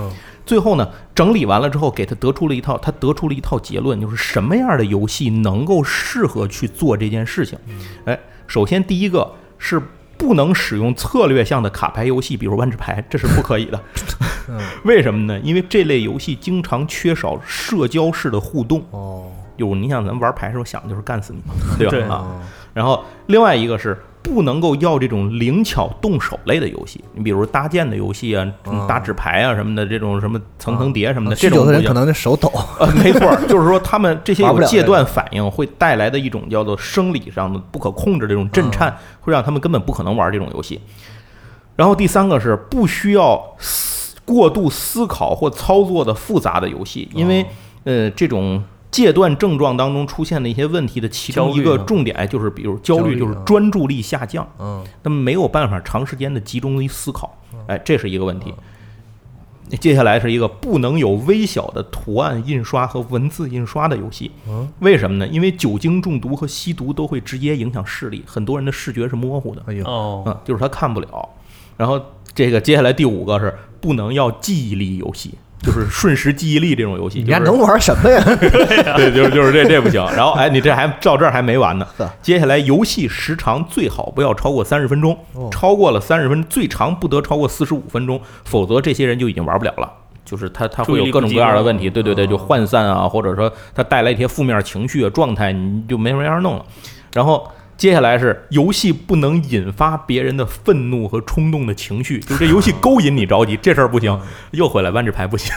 [0.49, 7.59] 最后呢，整理完了之后，给他得出了一套，他得出了一套结论，就是什么样的游戏能够适合去做这件事情。
[8.07, 9.79] 哎，首先第一个是
[10.17, 13.79] 不能使用策略项的卡牌游戏，比如万智牌，这是不可以的。
[14.85, 15.39] 为什么呢？
[15.41, 18.83] 因为这类游戏经常缺少社交式的互动。
[18.93, 21.91] 哦，有你想咱们玩牌时候想的就是干死你嘛，对吧？
[21.91, 22.27] 对啊，
[22.73, 40.81] 然后另外一个是不能够要这种灵巧动手类的游戏，你比如搭建的游戏啊，啊打纸牌啊什么的，这种什么层层叠什么的，这种人可能这手抖，呃，没错儿， 就是说他们这些有戒断反应会带来的一种叫做生理上的不可控制这种震颤，会让他们根本不可能玩这种游戏。
[41.75, 47.47] 然后第三个是不需要思过度思考或操作的复杂的游戏，因为
[47.85, 48.63] 呃这种。
[48.91, 54.85] 戒断症状当中出现的一些问题的其中一个重点就是，比如焦虑，就是专注力下降，嗯。
[55.03, 58.55] 那么没有办法长时间的集中于思考，哎，这是一个问题。
[59.79, 64.67] 接下来是一个不能有微小的图案印刷和文字印刷的游戏，嗯。
[64.81, 65.29] 为什么呢？
[65.29, 71.29] 因为酒精中毒和吸毒都会直接影响视力，很多人的视觉是模糊的，哎呦，哦，嗯，就是他看不了。
[71.77, 72.01] 然后
[72.35, 78.23] 这个接下来第五个是不能要记忆力游戏，就是瞬时记忆力这种游戏，你还能玩什么呀？
[78.97, 80.01] 对，就是就是这这不行。
[80.15, 81.87] 然后哎，你这还到这儿还没完呢。
[82.23, 89.93] 接下来游戏时长最好不要超过三十分钟哦，超过了三十分，最长不得超过四十五分钟，否则这些人就已经玩不了了。
[90.25, 96.65] 就是他他会有各种各样的问题，对对对，就涣散啊，或者说他带来一些负面情绪啊状态，你就没没法弄了。
[97.15, 104.21] 然后接下来是游戏不能引发别人的愤怒和冲动的情绪，就是这游戏勾引你着急，这事儿不行。
[104.51, 105.55] 又回来弯着牌不行，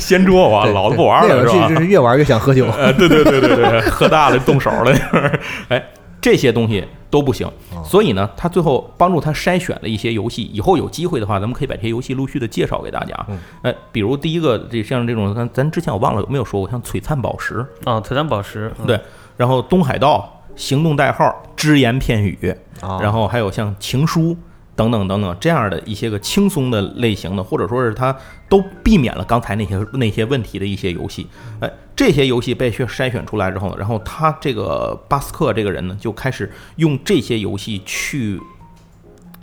[0.00, 1.68] 掀桌我， 老子不玩了，是吧？
[1.68, 2.66] 戏就是越玩越想喝酒。
[2.76, 5.80] 呃，对对对对对，喝大了动手了，就是，哎，
[6.20, 7.48] 这些东西都不行。
[7.84, 13.14] 所以呢，他最后帮助他筛选了一些游戏，以后有机会的话，咱们可以把这些游戏陆续的介绍给大家。
[13.28, 18.98] 嗯哎，比如第一个，这像这种，咱咱之前我忘了有没有说过，像璀璨宝石，啊，璀璨宝石，对，
[19.36, 24.36] 然后东海道、行动代号、只言片语，啊然后还有像情书
[24.74, 28.16] 等等等等这样的一些个轻松的类型的，或者说是它
[28.48, 31.26] 都避免了刚才那些那些问题的一些游戏。
[31.60, 38.40] 哎，这些游戏被去筛选出来之后呢，然后他这个巴斯克这个人呢，就开始用这些游戏去。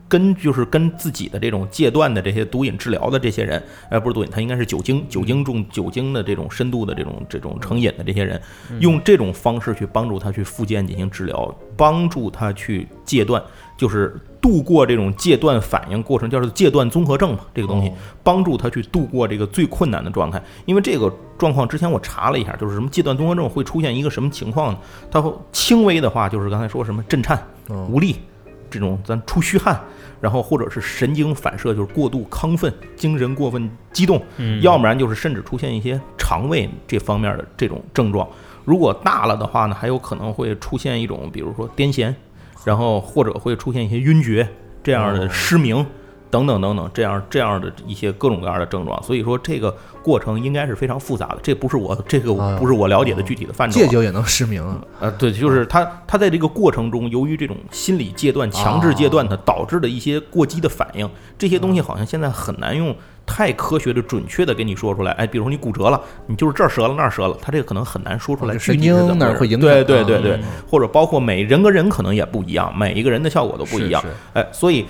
[0.09, 8.41] 跟就是跟自己的这种戒断的这些毒瘾治疗的这些人，呃，不是毒瘾，他应该是酒精酒精中酒精的这种深度的这种这种成瘾的这些人，
[8.79, 13.41] 用这种方式去帮助他去复健进行治疗，帮助他去戒断，
[13.77, 17.93] 就是度过这种戒断反应过程，叫做戒断综合症嘛，这个东西哦
[18.23, 20.41] 帮助他去度过这个最困难的状态。
[20.65, 24.79] 因为这个状况之前我查了一下，就是什么戒断综合症会出现一个什么情况呢？
[25.11, 28.15] 它会轻微的话就是刚才说什么震颤、嗯无力
[28.71, 29.79] 这种，咱出虚汗。
[30.21, 38.27] 然后或者是神经反射，就是过度亢奋、精神过分激动，嗯，要不然就是甚至出现一些肠胃这方面的这种症状。
[38.65, 42.13] 如果大了的话呢，还有可能会出现一种，比如说癫痫，
[42.65, 44.47] 然后或者会出现一些晕厥
[44.83, 45.85] 这样的哦失明。
[46.31, 53.83] 等等等等，这样这样的一些各种各样的症状，所以说这个过程应该是非常复杂的，这不是我这个啊不是我了解的具体的范畴啊。
[53.83, 65.11] 戒酒也能失明啊，呃，对，就是他他在这个过程中，由于这种心理戒断、强制戒断，它导致的一些过激的反应，这些东西好像现在很难用太科学的、准确的给你说出来。
[65.13, 74.07] 哎，比如说你骨折了，你就是这儿折了那儿折了，他这个可能很难说出来哦具体神经哪儿会影响对对对对嗯，或者包括每人跟人可能也不一样，每一个人的效果都不一样是。
[74.07, 74.85] 是哎，所以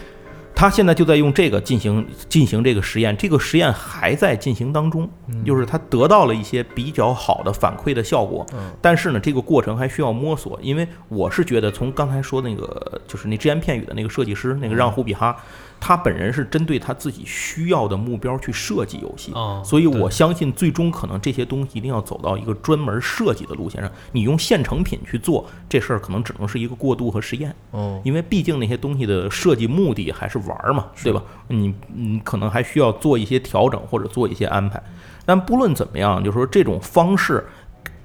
[0.60, 5.10] 他现在就在用这个进行进行这个实验，这个实验还在进行当中，
[5.45, 8.45] 就是他得到了一些比较好的反馈的效果，
[8.82, 15.34] 但是呢，这个过程还需要摸索，因为我是觉得从刚才说那个就是那只言片语的那个设计师那个让胡比哈，
[15.80, 27.56] 他本人是针对他自己需要的目标去设计游戏，哦所以我相信最终可能这些东西一定要走到一个专门设计的路线上，你用现成品去做这事儿，可能只能是一个过渡和实验。
[27.72, 31.24] 哦，因为毕竟那些东西的设计目的还是玩儿嘛，对吧？
[31.48, 34.82] 你你可能还需要做一些调整或者做一些安排。
[35.26, 37.48] 但不论怎么样，就是说这种方式，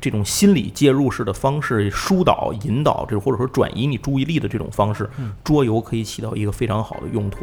[0.01, 5.09] 这种心理介入式的方式，疏导、引导，这或者说转移你注意力的这种方式，
[5.43, 7.39] 桌游可以起到一个非常好的用途。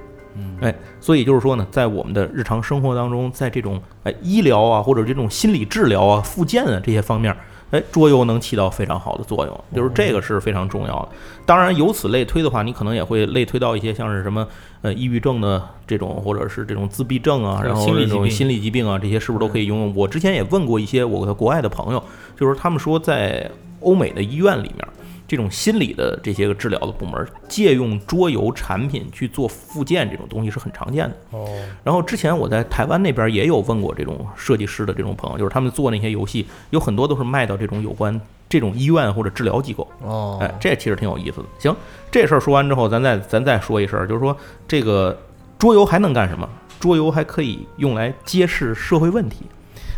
[0.62, 7.36] 哎，所以就是说呢，在我们的日常生活当中，在这种哎医疗啊，或者这种心理治疗啊、复健啊这些方面，
[7.72, 11.10] 哎，桌游能起到非常好的作用，就是这个是非常重要的。
[11.46, 14.48] 当然，由此类推的话，你可能也会类推到一些像是什么
[14.82, 19.94] 呃抑郁症的这种，或者是这种自闭症啊，然后这种心理疾病心理疾病啊，这些是不是都可以应用？
[19.96, 22.04] 我之前也问过一些我的国外的朋友，
[22.38, 23.50] 就是他们说在
[23.80, 24.88] 欧美的医院里面。
[25.32, 31.16] 这种心理的这些个治疗的部门，借用桌游产品去做复健这种东西是很常见的。
[31.30, 31.48] 哦，
[31.86, 39.88] 然后之前我在台湾那边也有问过这种设计师的这种朋友，就是他们做那些游戏，有很多都是卖到这种有关这种医院或者治疗机构。
[40.02, 41.46] 哦，哎，这其实挺有意思的。
[41.60, 41.74] 行，
[42.12, 44.36] 这事儿说完之后，咱再咱再说一声，就是说
[44.68, 45.18] 这个
[45.58, 46.50] 桌游还能干什么？
[46.78, 49.46] 桌游还可以用来揭示社会问题。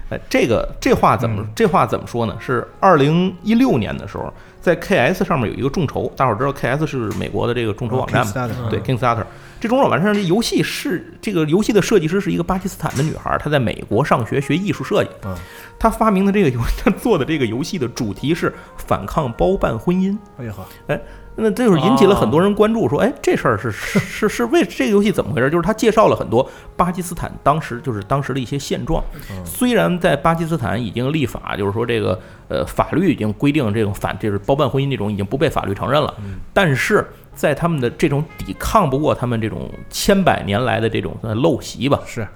[0.10, 2.38] 哎，这个这话怎么嗯这话怎么说呢？
[2.40, 4.32] 是二零一六年的时候，
[4.64, 8.70] 在 KS 上面有一个众筹，大伙儿知道 KS 是美国的这个众筹网站嘛？
[8.70, 9.26] 对，Kingstarter
[9.60, 15.10] 这种网站上这游戏是这个游戏的设计师是一个巴基斯坦的女孩，她在美国上学学艺术设计。
[15.26, 15.36] 嗯，
[15.78, 20.18] 她发明的这个游， 她做的这个游戏的主题是反抗包办婚姻。
[20.38, 20.54] 哎呀
[20.88, 21.00] 呵，
[21.36, 25.50] 那这就是引起了很多人关注，说，哎，这事儿是 是是是为这个游戏怎么回事？
[25.50, 29.04] 就是他介绍了很多巴基斯坦当时就是当时的一些现状。
[29.44, 36.14] 虽然在巴基斯坦已经立法，就是说这个呃法律已经规定这种反就是包办婚姻这种已经不被法律承认了，
[36.54, 42.28] 但是在他们的这种抵抗不过他们这种千百年来的这种呃陋习吧，是。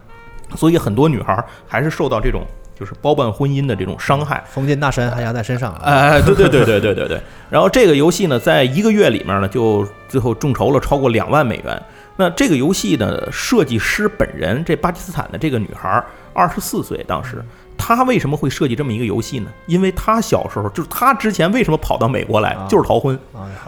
[0.56, 2.42] 所以很多女孩儿还是受到这种
[2.80, 4.44] 就是包办婚姻的这种伤害。
[4.48, 7.22] 封建大神还压在身上啊，哎，对对对对对对对。
[7.50, 11.82] 然后这个游戏呢，在一个月里面呢，就最后众筹了超过两万美元。
[12.20, 17.44] 那这个游戏的设计师本人，这巴基斯坦的这个女孩，二十四岁，当时
[17.78, 19.52] 她为什么会设计这么一个游戏呢？
[19.68, 23.18] 因为她小时候就是她之前为什么跑到美国来啊，就是逃婚，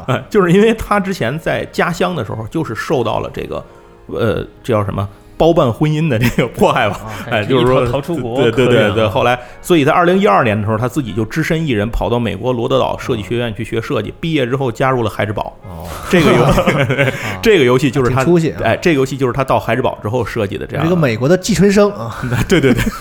[0.08, 3.64] 哎， 就是因为她之前在家乡的时候，就是受到了这个，
[4.08, 5.08] 呃，这叫什么？
[5.40, 9.08] 包办婚姻的这个迫害吧，啊哎，就是说逃逃出国对对对对。
[9.08, 15.58] 后来，所以在二零一二年的时候，他自己就只身一人跑到美国罗德岛设计学院去学设计，毕业之后加入了孩之宝。
[15.64, 16.62] 哦，这个游戏，
[17.42, 22.14] 这个游戏就是他挺出息啊哎，这个游戏就是他到孩之宝之后设计的这样这个美国的季春生啊，
[22.50, 22.84] 对对对。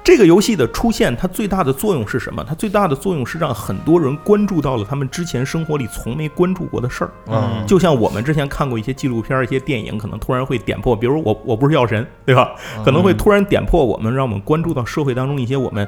[0.00, 2.44] 哎，这个游戏的出现，它最大的作用是什么？
[2.46, 7.10] 它最大的作用是让很多人关注到了他们之前生活里从没关注过的事儿。
[7.28, 12.52] 嗯就像我们之前看过一些纪录片、一些电影，可能突然会点破，比如我我不是药神， 对吧？
[12.84, 15.86] 可能会突然点破我们，让我们关注到社会当中一些我们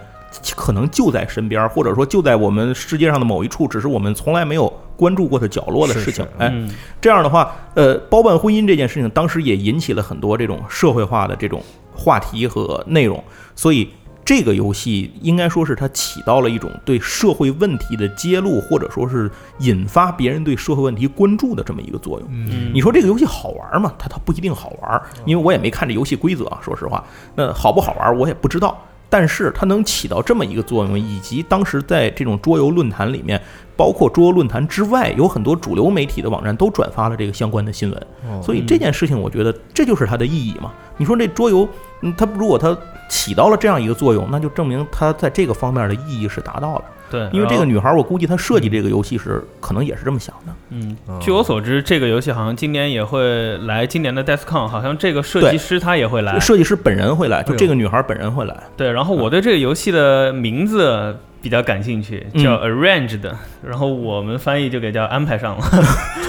[0.57, 6.31] 可能就在身边，或者说就在我们世界上的某一处，只是我们从来没有关注过的角落的事情是。
[6.39, 6.71] 哎，嗯
[7.01, 11.63] 这样的话，呃，包办婚姻这件事情，当时也引起了很多这种社会化的这种
[11.95, 13.23] 话题和内容，
[13.55, 13.89] 所以
[14.35, 22.27] 这个游戏应该说是它起到了一种对社会问题的揭露，或者说是引发别人对社会问题关注的这么一个作用。
[22.33, 23.93] 嗯你说这个游戏好玩吗？
[23.99, 28.83] 它它不一定好玩，因为我也没看这游戏规则啊，说实话，那好不好玩我也不知道。
[29.11, 33.39] 但是它能起到这么一个作用，以及当时在这种桌游论坛里面，
[33.77, 38.07] 包括桌游论坛之外，有很多主流媒体的网站都转发了这个相关的新闻。
[38.27, 40.73] 哦所以这件事情，我觉得这就是它的意义嘛。
[40.97, 41.69] 你说这桌游，
[42.01, 42.75] 嗯，它如果它
[43.13, 46.85] 起到了这样一个作用，那就证明它在这个方面的意义是达到了。
[47.11, 50.53] 对，因为这个女孩，我估计她设计这个游戏时，可能也是这么想的。
[50.71, 56.41] 嗯哦，据我所知，这个游戏好像今年也会来今年的 DESCON，好像这个设计师他也会来。
[56.41, 58.57] 设计师本人会来，就这个女孩本人会来。
[58.79, 63.31] 对，然后我对这个游戏的名字比较感兴趣，嗯叫 Arranged，、
[63.63, 65.65] 然后我们翻译就给叫安排上了，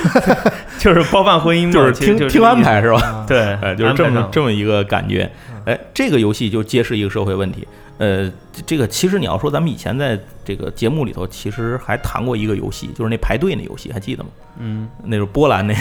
[0.79, 3.23] 就是包办婚姻嘛，就是听听安排是吧？
[3.25, 5.31] 对，哎，就是这么这么一个感觉。
[5.65, 7.67] 哎，这个游戏就揭示一个社会问题。
[7.99, 8.31] 呃，
[8.65, 14.29] 这个其实你要说，咱们以前在这个节目里头，其实还谈过一个游戏，就是那排队那游戏，还记得吗？
[14.59, 15.73] 嗯那是波兰那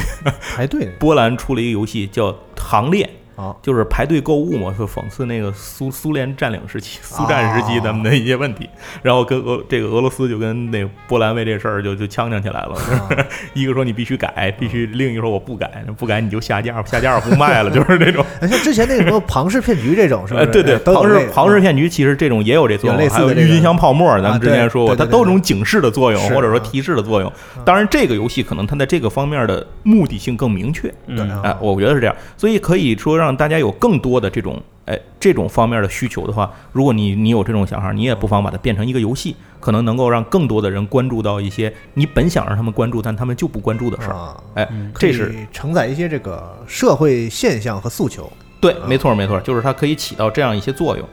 [0.55, 3.05] 排队 波兰出了一个游戏叫《行列》，
[3.43, 8.69] 啊，就是排队购物嘛，就讽刺那个苏苏联占领时期、苏战时期咱们的一些问题。
[9.03, 18.25] 然后跟俄这个俄罗斯就跟那波兰为这事儿就就呛呛起来了，就是 一个说你必须改，必须；另一个说我不改，不改你就下架，下架不卖了， 就是这种。
[18.41, 26.63] 哎像之前那个什么庞氏骗局这种，是吧呃，对对，庞氏庞氏骗局其实这种也有这作用，类似的还有郁金香泡沫，咱啊们之前说过，它都有种警示的作用，或者说啊。
[26.63, 27.33] 提示的作用。
[27.65, 30.93] 当然，这个游戏可能它在这个方面的目的性更明确。
[31.07, 31.17] 嗯。
[31.17, 44.15] 对啊哎，我觉得是这样，所以可以说让大家有更多的这种哎这种方面的需求的话，如果你你有这种想法，你也不妨把它变成一个游戏，可能能够让更多的人关注到一些你本想让他们关注，但他们就不关注的事儿。
[44.15, 48.31] 啊，哎嗯，这是承载一些这个社会现象和诉求。
[48.61, 51.09] 对，没错没错，就是它可以起到这样一些作用。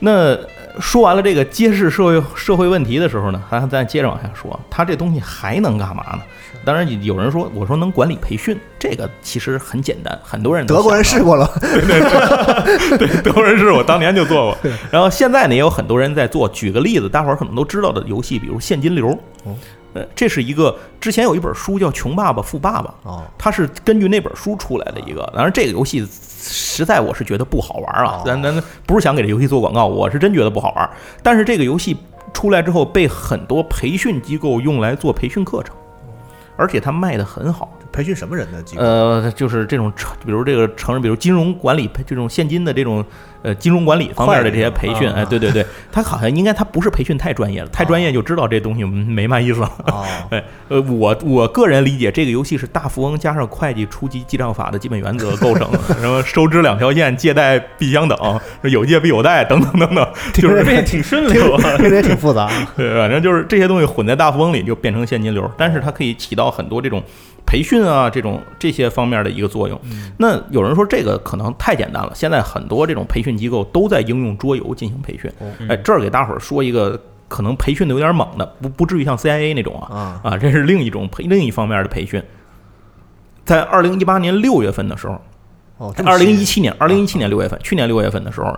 [0.00, 0.38] 那呃
[0.78, 6.20] 说完了这个揭示社会社会问题的时候呢，咱咱接着往下说，它这东西还能干嘛呢？
[6.68, 14.70] 当然有人说，我说能管理培训，这个其实很简单，很多人德国人试过了，对，德国人试我当年就做过。
[14.90, 16.46] 然后现在呢，也有很多人在做。
[16.50, 19.08] 举个例子，大伙儿可能都知道的游戏，比如现金流。
[19.44, 19.56] 哦，
[19.94, 25.22] 呃，这是一个之前有一本书叫《穷爸爸富爸爸》，哦，它是根据那本书出来的一个。
[25.34, 30.90] 当然，这个游戏实在我是觉得不好玩啊哦，咱咱不是想给这游戏做广告，我是真觉得不好玩。
[31.22, 31.96] 但是这个游戏
[32.34, 35.74] 出来之后，被很多培训机构用来做培训课程，
[36.58, 37.77] 而且它卖得很好。
[37.92, 38.82] 培训什么人的机构？
[38.82, 43.04] 呃，就是这种城，比如这个成人，比如金融管理这种现金的这种
[43.42, 49.70] 呃金融管理方面的这些培训，啊哎，对对对，他好像应该他不是培训太专业了，太专业就知道这东西嗯没嘛意思了。
[49.86, 61.76] 哦， 哎，呃，我我个人理解，这个游戏是大富翁加上会计初级记账法的基本原则构成的， 什么收支两条线、借贷必相等、有借必有贷等等等等， 就是这也挺顺溜啊。
[61.78, 62.48] 听着也挺复杂。
[62.76, 67.02] 对，反正就是这些东西混在大富翁里就变成现金流，但是它可以起到很多这种
[67.48, 69.80] 培训啊这种这些方面的一个作用。
[70.18, 75.32] 那有人说这个可能太简单了，现在很多这种培训机构都在应用桌游进行培训。
[75.66, 79.88] 哎，这儿给大伙儿说一个可能培训的有点猛的，不不至于像 CIA 那种啊。
[79.96, 80.20] 啊。
[80.24, 82.22] 啊，这是另一种培另一方面的培训。
[83.46, 85.18] 在二零一八年六月份的时候，
[85.78, 88.54] 哦，二零一七年，二零一七年六月份，去年六月份的时候，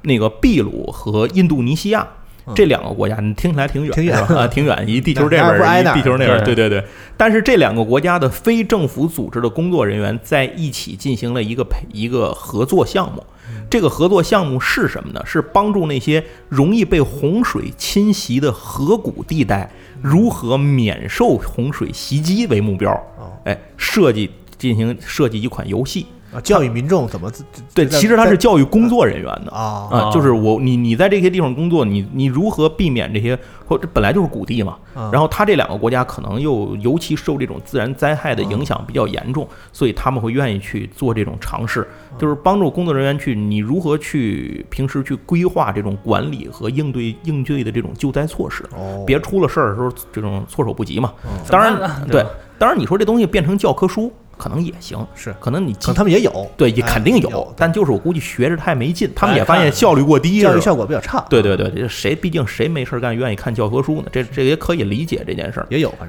[0.00, 2.06] 那个秘鲁和印度尼西亚嗯
[2.54, 6.84] 这两个国家，你听起来挺远，挺远啊， 挺远，一地球这边一地球那边儿，对对对对。
[7.16, 13.24] 但是这两个国家的非政府组织的工作人员在一起进行了一个培一个合作项目。
[13.68, 15.20] 这个合作项目是什么呢？
[15.24, 19.70] 是帮助那些容易被洪水侵袭的河谷地带
[20.00, 22.90] 如何免受洪水袭击为目标。
[23.18, 26.06] 哦哎，设计进行设计一款游戏。
[26.32, 41.86] 啊，教育民众怎么自对，其实他是教育工作人员的啊啊，就是我你你在这些地方工作，你你如何避免这些或这本来就是谷地嘛，啊然后他这两个国家可能又尤其受这种自然灾害的影响比较严重，所以他们会愿意去做这种尝试，
[42.18, 51.12] 就是帮助工作人员去你如何去平时去规划这种管理和应对应对的这种救灾措施，哦，别出了事儿的时候这种措手不及嘛。
[51.24, 52.24] 嗯当然对
[52.58, 61.22] 当然你说这东西变成教科书可能也行，是，可能你可能他们也有，对，也哎肯定有，有，但就是我估计学着太没劲，他们哎也发现效率过低，教育效果比较差。
[61.28, 64.04] 对对对，这谁毕竟谁没事干愿意看教科书呢？
[64.10, 65.66] 这这也可以理解这件事儿。
[65.68, 66.08] 也有，反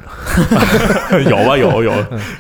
[1.12, 1.92] 正 有吧有有，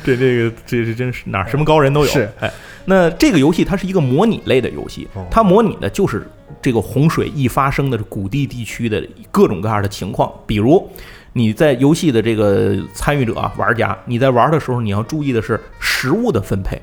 [0.01, 2.09] 这这个这这真是哪什么高人都有。
[2.09, 2.49] 是，哎，
[2.85, 6.25] 那这个游戏它是一个模拟类的游戏哦，它模拟的就是
[6.61, 10.89] 这个洪水易发生的谷地地区的各种各样的情况，比如。
[11.33, 16.81] 你在游戏的这个参与者啊，玩家，你在玩的时候，你要注意的是食物的分配，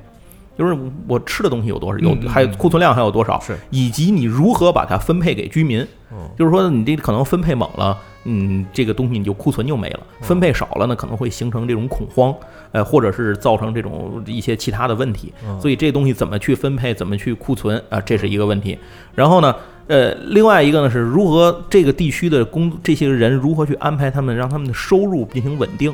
[0.56, 0.76] 就是
[1.06, 5.82] 我吃的东西有多少，有还有库存量还有多少，是以及你如何把它分配给居民。
[6.10, 12.34] 哦就是说你这可能分配猛了，嗯，这个东西你就库存就没了；嗯分配少了呢，可能会形成这种恐慌，
[12.72, 15.30] 呃，或者是造成这种一些其他的问题。
[15.46, 18.78] 嗯所以这东西怎么去分配，怎么去库存啊，这是一个问题。
[19.14, 19.54] 然后呢，
[19.88, 25.92] 呃，另外一个呢是如何这个地区的工这些人如何去安排他们，让他们的收入进行稳定。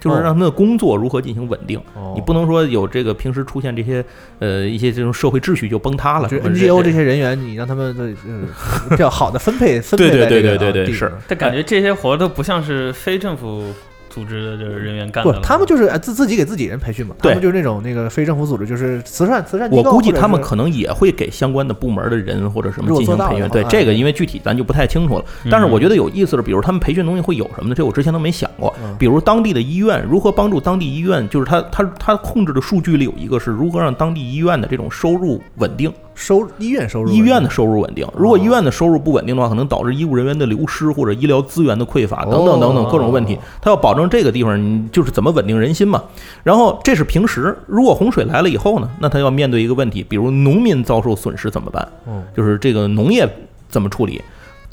[0.00, 4.04] 就是哦让他们的工作如何进行稳定，哦你不能说有这个平时出现这些
[4.40, 6.28] 呃一些这种社会秩序就崩塌了。
[6.28, 8.42] 就什么 NGO 这些人员，你让他们的呃
[8.90, 13.72] 比较好的分配分配对对在这个对对对对是啊地方但感觉这些活都不像是非政府
[14.14, 23.48] 组织的就是人员干不他们就是呃自自己给自己人培训嘛，他对们就是那种那个非政府组织，就是慈善慈善机我构我估计他们可能也会给相关的部门的人或者什么进行培训。
[23.48, 25.24] 对这个，因为具体咱就不太清楚了。
[25.50, 27.74] 但是我嗯觉得有意思的，比如他们培训东西会有什么呢？
[27.74, 28.94] 这我之前都没想过嗯。
[28.98, 38.06] 比如当地的医院如何帮助当地医院，就是他他他控制的数据里有一个是如何让当地医院的这种收入稳定，收医院收入医院的收入稳定。
[38.16, 43.38] 如哦果医院的收入不稳定的话，可能导致医务人员的流失或者医疗资源的匮乏等等等等各种问题哦。
[43.60, 46.02] 他要保证这个地方，你就是怎么稳定人心嘛。
[46.42, 51.88] 然后这是平时，如果洪水来了以后呢，那他要面对一个问题，比如农民遭受损失怎么办？
[52.06, 53.28] 嗯就是这个农业
[53.68, 54.22] 怎么处理，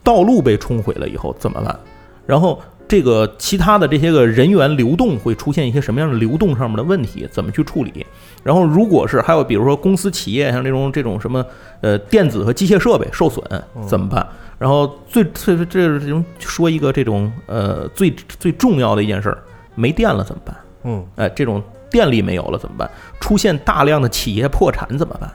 [0.03, 1.79] 道路被冲毁了以后怎么办？
[2.25, 2.61] 然后
[2.91, 8.05] 这个其他的这些个人员流动会出现一些什么样的流动上面的问题，怎么去处理？
[8.43, 11.45] 然后如果是还有比如说公司企业像这种这种什么
[11.79, 13.41] 呃电子和机械设备受损
[13.87, 14.27] 怎么办？
[14.59, 19.41] 然后最最这这种说一个这种呃最最重要的一件事儿，
[19.73, 20.53] 没电了怎么办？
[20.83, 22.91] 嗯哎，这种电力没有了怎么办？
[23.21, 25.31] 出现大量的企业破产怎么办？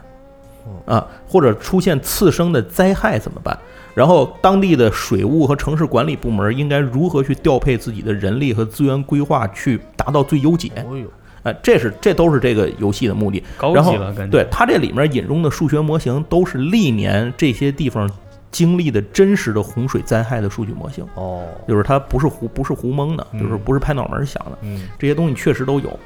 [0.85, 3.57] 啊，或者出现次生的灾害怎么办？
[3.97, 10.69] 然后当地的水务和城市管理部门应该如何去调配自己的人力和资源规划，去达到最优解？
[10.85, 10.95] 哦
[11.41, 13.43] 哎，这是这都是这个游戏的目的。
[13.57, 14.31] 高然后级了，感觉。
[14.31, 18.07] 对它这里面引用的数学模型都是历年这些地方
[18.51, 24.51] 经历的真实的洪水灾害的数据模型，哦就是它不是胡不是胡蒙的，嗯就是不是拍脑门想的。
[24.61, 25.99] 嗯这些东西确实都有。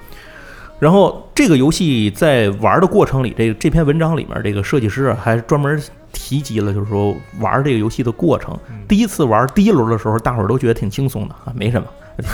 [0.80, 5.78] 然后这个游戏在玩的过程里，这个这篇文章里面，这个设计师啊还专门
[6.12, 8.58] 提及了，就是说玩这个游戏的过程。
[8.88, 11.88] 第一次玩第一轮的时候，大伙儿都觉得挺轻松的啊，没什么，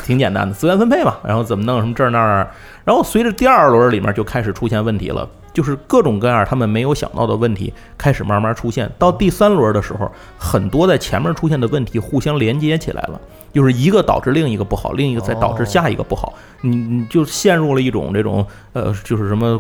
[0.06, 2.50] 挺简单的，资源分配嘛，然后怎么弄什么这儿那儿。
[2.84, 8.90] 然后随着第二轮里面就开始出现问题了，就是各种各样他们没有想到的问题开始慢慢出现。
[8.98, 13.20] 到第三轮的时候，很多在前面出现的问题互相连接起来了，
[13.54, 19.60] 就是一个导致另一个不好，另一个再导致下一个不好，你你就陷入了一种这种呃，就是什么。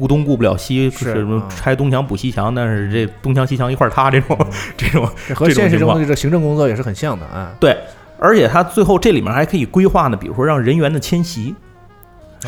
[0.00, 4.38] 顾东顾不了西，是什么啊拆东墙补西墙，但是这东墙西墙一块儿塌，这种
[4.76, 7.54] 这种 和现实中的这个行政工作也是很像的啊。
[7.60, 7.76] 对，
[8.18, 11.54] 而且它最后这里面还可以规划呢，比如说让人员的迁徙，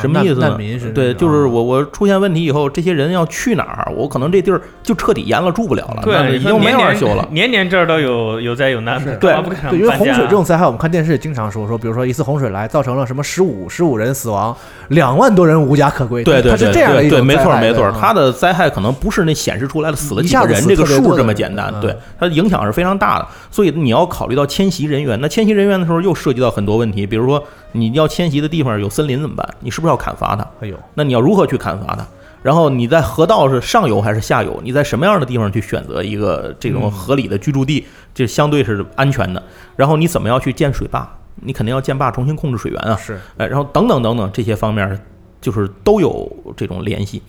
[0.00, 3.92] 什么意思呢难难民是对，就是啊我我出现问题以后，这些人要去哪儿？
[3.94, 7.28] 我可能这地儿就彻底淹了，住不了了，对，已经没年年法修了。
[7.30, 9.32] 年年这儿都有有灾有难的，对
[9.70, 14.56] 对，因为洪水这种灾害，我们看电视也经常说说，比如说一次洪水来，造成了什么十五十五人死亡，
[14.88, 16.22] 两万多人无家可归。
[16.24, 23.26] 对对对它是这样的对对，一种没错没错对，它的灾害可能不是那显示出来的死了几个人这个数这么简单，嗯对它的影响是非常大的。
[23.50, 27.42] 所以你要考虑到迁徙人员，那迁徙人员的时候又涉及到很多问题，比如说
[27.76, 29.48] 你要迁徙的地方有森林怎么办？
[29.60, 30.42] 你是不是要砍伐它？
[30.60, 32.06] 哎呦，那你要如何去砍伐它？
[32.42, 34.60] 然后你在河道是上游还是下游？
[34.62, 39.42] 你在什么样的地方去选择一个这种合理的居住地，这相对是安全的。
[39.74, 41.08] 然后你怎么样去建水坝？
[41.36, 42.96] 你肯定要建坝重新控制水源啊。
[42.96, 44.98] 是哎，然后等等等等这些方面，
[45.40, 47.20] 就是都有这种联系。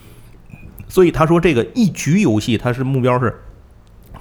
[0.88, 3.36] 所以他说这个一局游戏，它是目标是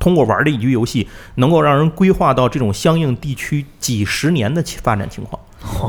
[0.01, 1.07] 通过玩这一局游戏，
[1.37, 5.41] 能够让人规划到这种相应地区几十年的发展情况。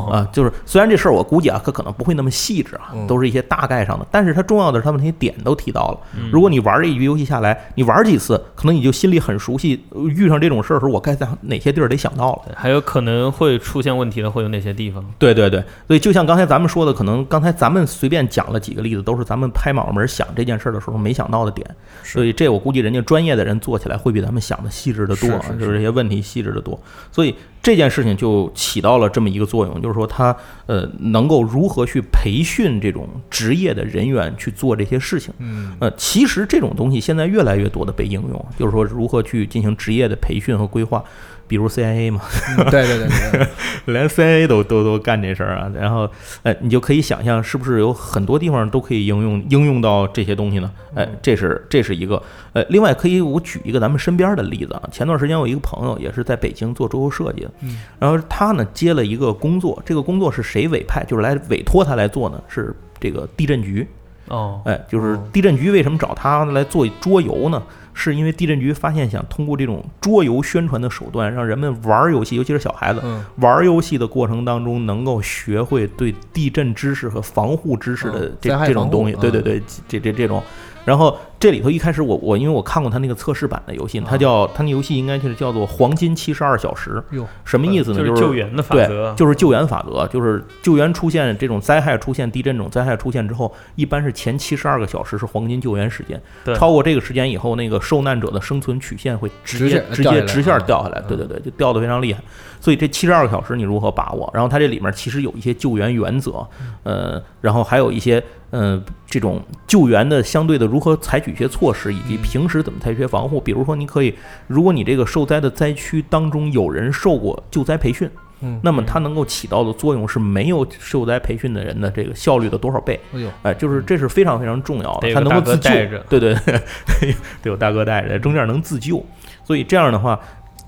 [0.09, 5.99] 啊，就是虽然这事儿我估计啊，可可能不会那么细致啊，都是一些大概上的，但是它重要的是他们那些点都提到了。
[6.31, 12.55] 如果你玩这一局游戏下来，你玩几次，可能你就心里很熟悉，呃遇上这种事儿的时候，我该在哪些地儿得想到了。
[12.55, 15.03] 还有可能会出现问题的会有哪些地方？
[15.19, 21.69] 对对对，所以就像刚才咱们说的，可能刚才咱们随便讲了几个例子，都是咱们拍脑门想这件事儿的时候没想到的点。
[22.03, 26.79] 所以这我估计人家专业的人做起来会比咱们想的细致的多，就是这些问题细致的多。
[27.11, 27.35] 所以
[27.67, 30.33] 这件事情就起到了这么一个作用，就是说他
[30.67, 35.33] 呃能够如何去培训这种职业的人员去做这些事情。
[35.39, 41.03] 嗯，呃，其实这种东西现在越来越多的被应用，就是说如何去进行职业的培训和规划，
[41.47, 42.21] 比如 CIA 嘛，
[42.57, 43.47] 嗯对对对对对，
[43.93, 46.09] 连 CIA 都都都干这事儿啊，然后，
[46.43, 50.71] 呃，你就可以想象，是不是有很多地方都可以应用应用到这些东西呢？
[50.95, 52.21] 哎，这是这是一个，
[52.53, 62.41] 呃，另外可以我举一个咱们身边的例子啊，前段时间我一个朋友也是在北京做桌游设计的，嗯然后他呢接了一个工作，这个工作是谁委派，就是来委托他来做呢？
[62.47, 63.87] 是这个地震局，
[64.29, 67.61] 哦，哎，就是哦地震局为什么找他来做桌游呢？
[67.99, 79.15] 是因为地震局发现想通过这种桌游宣传的手段，让人们玩儿游戏，尤其是小孩子，嗯，玩儿游戏的过程当中，能够学会对地震知识和防护知识的这、这种东西。
[79.15, 80.43] 对对嗯对，这这这种。
[80.85, 87.01] 然后这里头一开始我我因为我看过他那个测试版的游戏，它啊叫它那游戏应该就是叫做《黄金七十二小时》，
[87.45, 87.99] 什么意思呢？
[87.99, 96.19] 就是是救援的法对则，就是救援法则，就是救援出现这种灾害出现地震这种灾害出现之后，一般是前七十二个小时是黄金救援时间，
[96.55, 102.21] 超过这个时间以后，那个受难者的生存曲线会直直接直接直线啊掉下来，对对对，就掉的非常厉害。
[102.59, 104.27] 所以这七十二个小时你如何把握？
[104.33, 106.45] 然后它这里面其实有一些救援原则，
[106.81, 113.39] 呃，然后还有一些呃这种救援的相对的如何采取一些措施，以及平时怎么采取防护。
[113.39, 114.13] 比如说，你可以，
[114.47, 118.09] 如果你这个受灾的灾区当中有人受过救灾培训，
[118.41, 122.99] 嗯，那么它能够起到的作用是没有受灾培训的人的这个效率的多少倍？
[123.13, 125.69] 哎呦，哎，就是这是非常非常重要的，它得有个大能够自救。
[126.07, 129.03] 对对对， 得有大哥带着，中间能自救。
[129.43, 130.19] 所以这样的话，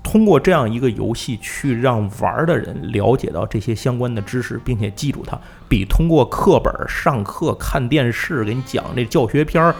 [0.02, 5.38] 通过这样一个游戏去让玩儿的人了解到这些相关的知识，并且记住它，
[5.68, 9.74] 比通过课本上课、看电视给你讲这教学片儿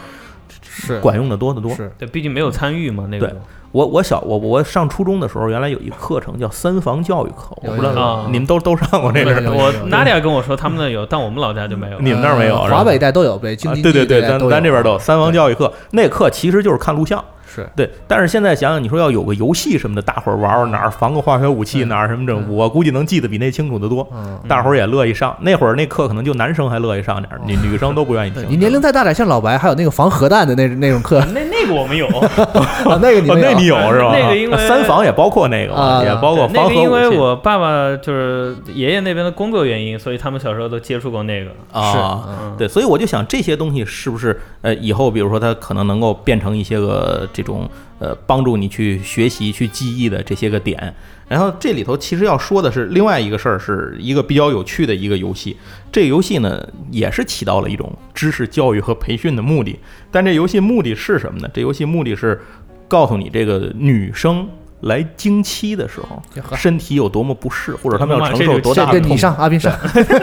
[0.62, 1.00] 是。
[1.00, 1.74] 管用的多得多。
[1.74, 3.36] 是，对，毕竟没有参与嘛，那个对。
[3.72, 12.00] 我我小我我上初中的时候，原来有一课程叫三防教育课，我不知道有你们都都上过这个我 Nadia 跟我说他们那有，但我们老家就没有。
[12.00, 12.78] 你们那儿没有呃是吧？
[12.78, 17.24] 华北一带都有呗，对对对，咱咱这边都有三防教育课，那课其实就是看录像。
[17.52, 24.06] 是对，但是现在想想，你说要有个游戏什么的，大伙儿玩玩哪儿防个化学武器，嗯哪儿什么这，嗯我估计能记得比那清楚的多。
[24.12, 24.38] 嗯。
[24.46, 28.44] 大伙儿也乐意上，那会儿那课可能就男生还乐意上点儿，女女生都不愿意听。
[28.48, 34.12] 你年龄再大点，像老白，还有那个防核弹的那那种课，那那个我们有，啊， 那个你那你有是吧？
[34.12, 41.50] 那个因为三房也包括那个嘛，啊也包括对那个因为我爸爸就是爷爷那边的工作原因，所以他们小时候都接触过那个。
[41.72, 42.24] 啊。
[42.28, 47.68] 嗯，对，所以我就想这些东西是不是呃以后比如说它可能能够变成一些个这种
[48.00, 50.92] 呃帮助你去学习、去记忆的这些个点。
[51.28, 55.56] 然后这里头其实要说的是另外一个事儿，是一个比较有趣的一个游戏。
[55.92, 59.78] 这个游戏呢也是起到了一种知识教育和培训的目的，
[60.10, 61.48] 但这游戏目的是什么呢？
[61.54, 62.40] 这游戏目的是
[62.88, 64.48] 告诉你这个女生
[64.80, 66.22] 来经期的时候，
[66.56, 69.16] 身体有多么不适，或者他们要承受多大的痛苦。
[69.16, 69.72] 上阿斌上，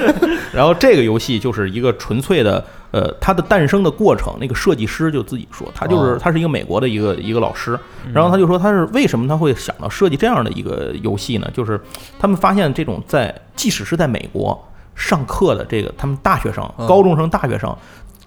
[0.54, 7.80] 然后这个游戏就是一个纯粹的，呃，它的诞生的过程，那个设计师就自己说，他就是哦他是一个美国的一个一个老师，
[8.14, 11.48] 然后他就说他是为什么他会想到设计这样的一个游戏呢？
[11.54, 11.80] 就是
[12.18, 14.60] 他们发现这种在即使是在美国
[14.96, 17.76] 上课的这个他们大学生、嗯高中生、大学生。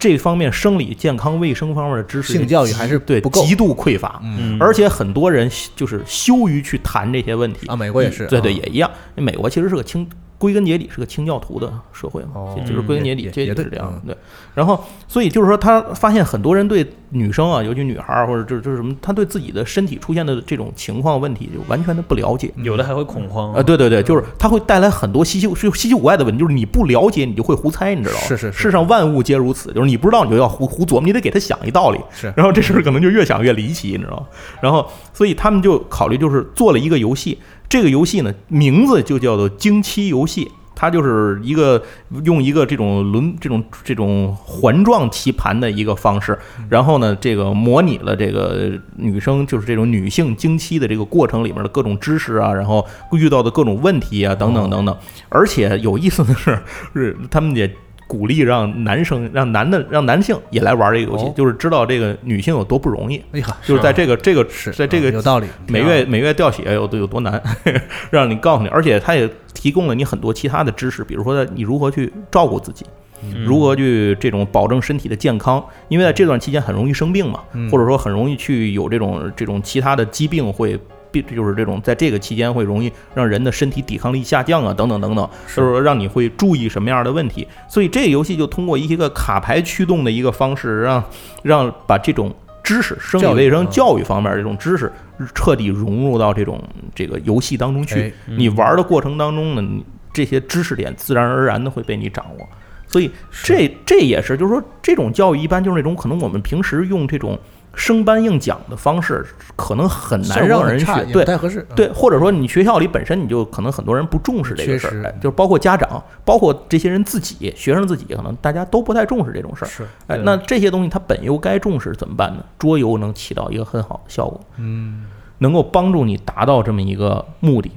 [0.01, 3.45] 这方面生理健康卫生方面的知识，性教育还是对不够。
[3.45, 4.57] 极度匮乏，嗯。
[4.59, 7.67] 而且很多人就是羞于去谈这些问题。
[7.67, 8.57] 啊美国也是对对，啊。
[8.57, 8.91] 也一样。
[9.15, 10.09] 美国其实是个清，
[10.41, 14.03] 归根结底是个清教徒的社会嘛，哦就是归根结底这也也对是这样。
[14.07, 14.17] 对，
[14.55, 22.51] 然后所以就是说，他发现很多人对女生啊，尤其女孩儿或者就是就是什么，他对自己的身体出现的这种情况问题就完全的不了解。
[22.57, 28.21] 有的还会恐慌啊，对对对，就是他会带来很多稀奇是稀奇古怪的问题，就是你不了解，你就会胡猜，你知道吗？
[28.23, 32.01] 是是是世上万物皆如此，就是你不知道，你就要胡胡琢磨，你得给他想一道理。
[32.11, 34.27] 是然后这事儿可能就越想越离奇，你知道吗？
[34.63, 37.39] 然后，所以他们就考虑，就是做了一个游戏，
[37.71, 40.51] 这个游戏呢，名字就叫做经期游戏。
[40.73, 41.83] 它就是一个
[42.25, 46.39] 用一个这种轮这种这种环状棋盘的一个方式，
[46.71, 54.97] 然后呢，这个模拟了这个女生就是这种女性经期的这个过程里面的各种知识啊，然后遇到的各种问题啊，等等等等。
[55.29, 56.59] 而且有意思的是，
[56.95, 57.71] 是他们也
[58.11, 61.33] 鼓励让男生、让男的、让男性也来玩这个游戏，哦。
[61.37, 63.23] 就是知道这个女性有多不容易。
[63.31, 67.41] 哎呀，就是在这个这个是在这个啊有道理，每月每月掉血有多有多难，
[68.11, 72.85] 让你告诉你，而且他也提供了你很多其他的知识，比如说你如何去照顾自己，
[73.23, 73.45] 嗯。
[73.45, 77.71] 如何去这种保证身体的健康，因为在这段期间很容易生病嘛，嗯。
[77.71, 80.77] 或者说很容易去有这种这种其他的疾病会。
[81.11, 87.47] 病就是这种，在这个期间会容易让人的身体抵抗力下降啊，等等等等，就是说让你会注意什么样的问题。
[87.69, 91.05] 所以这个游戏就通过一个卡牌驱动的一个方式，让
[91.43, 94.91] 让把这种知识、生理卫生、嗯教育方面这种知识
[95.35, 96.63] 彻底融入到这种
[96.95, 98.13] 这个游戏当中去哎。
[98.27, 102.49] 你玩的过程当中呢，你这些知识点自然而然的会被你掌握。
[102.87, 103.09] 所以
[103.45, 107.39] 这这也是，就是说这种教育一般就是那种可能我们平时用这种
[107.75, 109.25] 生搬硬讲的方式，
[109.57, 110.85] 可能很难让人学。
[110.85, 119.69] 效果很差也对太合适，对，或者说你学校里本身你就可能很多人不重视这个事儿，哎就是包括家长，包括这些人自己，学生自己，可能大家都不太重视这种事儿。
[119.69, 122.45] 是，哎，那这些东西它本又该重视，怎么办呢？
[122.59, 125.07] 桌游能起到一个很好的效果，嗯，
[125.39, 127.71] 能够帮助你达到这么一个目的。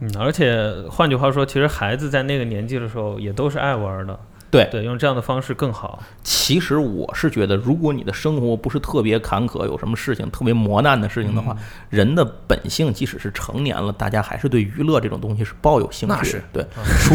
[0.00, 4.18] 嗯，而且换句话说，其实孩子在那个年纪的时候也都是爱玩的，
[4.54, 6.00] 对对，用这样的方式更好。
[6.22, 16.18] 其实我是觉得，如果你的生活不是特别坎坷，有什么事情特别磨难的事情的话，嗯人的本性即使是成年了，大家还是对娱乐这种东西是抱有兴趣的。
[16.18, 16.66] 那是对，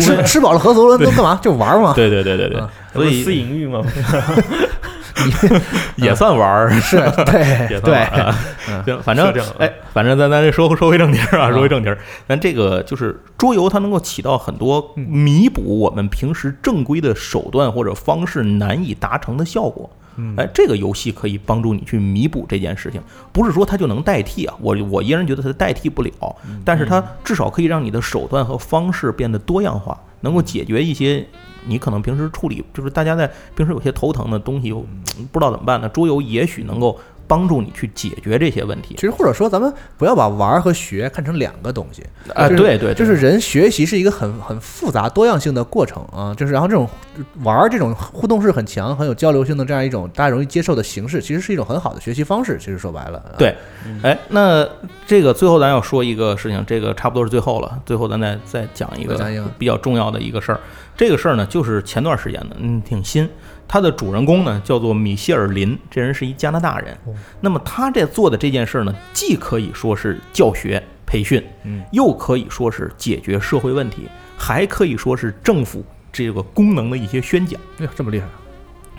[0.02, 1.40] 吃吃饱了喝足了都干嘛？
[1.42, 3.82] 就玩嘛，对对对对对啊，所以私淫欲嘛，
[5.98, 6.70] 也算玩儿。
[6.82, 7.94] 是对 也算对。
[7.94, 8.36] 玩儿
[8.86, 11.52] 行，反正哎，反正咱咱这说说回正题儿啊，啊。
[11.52, 11.98] 说回正题儿。
[12.28, 15.04] 咱这个就是桌游，它能够起到很多嗯。
[15.04, 19.90] 弥补我们平时正规的手段或者方式难以达成的效果。
[20.18, 20.36] 嗯。
[20.38, 23.02] 哎，这个游戏可以帮助你去弥补这件事情，
[23.32, 26.12] 不是说它就能代替啊，我我依然觉得它代替不了，
[26.48, 26.62] 嗯。
[26.66, 31.26] 但是它至少可以让你的手段和方式变得多样化，能够解决一些
[31.68, 34.72] 你可能平时处理，就是大家在平时有些头疼的东西，
[35.32, 35.90] 不知道怎么办呢？
[35.90, 39.02] 桌游也许能够帮助你去解决这些问题其。
[39.02, 42.04] 实或者说，咱们不要把玩儿和学看成两个东西
[42.34, 46.90] 啊就是对对对就是人学习是一个很很复杂多样性的过程啊，就是然后这种
[47.44, 52.58] 玩儿这种互动是很强、很有交流性的这样一种大家容易接受的形式，其实是一种很好的学习方式。
[52.60, 53.56] 其实说白了，啊对，
[54.02, 54.68] 哎，那
[55.06, 57.80] 这个最后咱要说一个事情，这个差不多是最后了。
[57.86, 60.60] 最后咱再再讲一个比较重要的一个事儿。
[61.00, 63.26] 这个事儿呢，就是前段时间的，嗯，挺新。
[63.70, 66.98] 他的主人公呢叫做米歇尔林，这人是一加拿大人。
[67.40, 75.82] 那么他这做的这件事儿呢，既可以说是教学培训，嗯，又可以说是解决社会问题，还可以说是政府
[76.12, 77.58] 这个功能的一些宣讲。
[77.78, 78.26] 哎呀，这么厉害，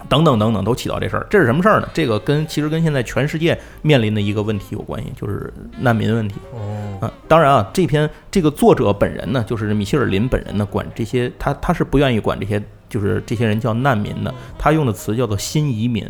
[0.09, 1.27] 等等等等都起到这事儿。
[1.31, 1.89] 这是什么事儿呢？
[1.93, 7.13] 这个跟其实跟现在全世界面临的一个问题有关系，就是难民问题哦，啊。
[7.29, 16.05] 当然啊，这篇这个作者本人呢，就是米歇尔林本人呢，管这些他他是不愿意管这些就是这些人叫难民的，他用的词叫做新移民。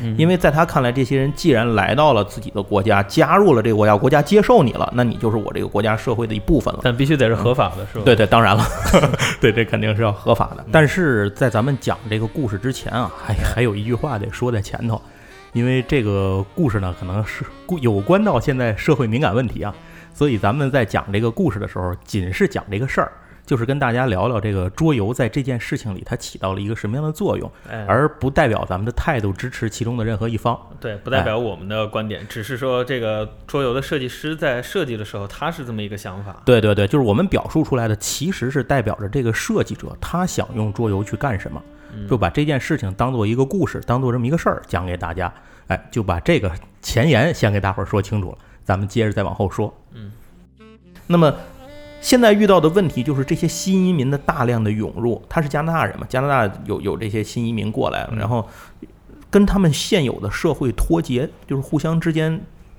[0.00, 6.80] 嗯因为在他看来，这些人既然来到了自己的国家，加入了这个国家，国家接受你了，那你就是我这个国家社会的一部分了。
[6.82, 8.04] 但必须得是合法的，是吧？
[8.04, 8.64] 对对，当然了，
[9.40, 10.64] 对，这肯定是要合法的。
[10.70, 15.00] 但是在咱们讲这个故事之前啊，还还有一句话得说在前头，
[15.52, 17.44] 因为这个故事呢，可能是
[17.80, 19.74] 有关到现在社会敏感问题啊，
[20.12, 23.12] 所以咱们在讲这个故事的时候，仅是讲这个事儿，
[23.46, 30.58] 就是跟大家聊聊这个桌游在这件事情里它起到了一个什么样的作用，哎，而不代表咱们的态度支持其中的任何一方。
[30.80, 36.34] 对，不代表我们的观点，只是说这个桌游的设计师在设计的时候，他是这么一个想法。
[36.44, 41.62] 对对对，就是我们表述出来的，其实是代表着这个设计者他想用桌游去干什么，
[42.08, 45.32] 就把这件事情当做一个故事，当做这么一个事儿讲给大家。
[45.68, 49.74] 哎，就把这个前言先给大伙儿说清楚了，咱们接着再往后说。
[49.94, 50.12] 嗯，
[51.06, 51.34] 那么
[52.04, 58.46] 现在遇到的问题就是这些新移民的大量的涌入，他是加拿大人嘛，加拿大有有这些新移民过来，然后
[59.30, 62.38] 跟他们现有的社会脱节，就是互相之间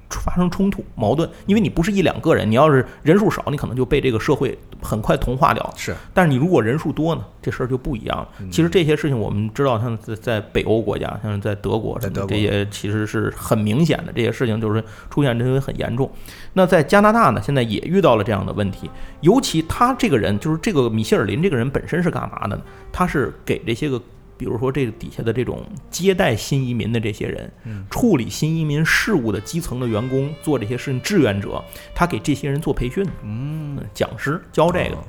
[0.10, 5.74] 发生冲突、矛盾，因为你不是一两个人，你要是人数少，你可能就被这个社会很快同化掉。
[5.76, 8.30] 是但是你如果人数多呢，这事儿就不一样了。
[8.40, 16.10] 嗯其实这些事情我们知道，像在在北欧国家，像在德国什么这些其实是很明显的，这些事情就是出现这些很严重。
[16.54, 18.90] 那在加拿大呢，现在也遇到了这样的问题，
[19.22, 22.62] 尤其他这个人，就是这个米歇尔林这个人本身是干嘛的呢？
[22.92, 24.02] 他是给这些个。
[24.38, 27.86] 比如说，这个底下的这种接待新移民的这些人，嗯。
[27.90, 31.64] 处理新移民事务的基层的员工，做这些事情志愿者，
[31.94, 34.96] 他给这些人做培训，嗯，讲师教这个。
[34.96, 35.04] 哦。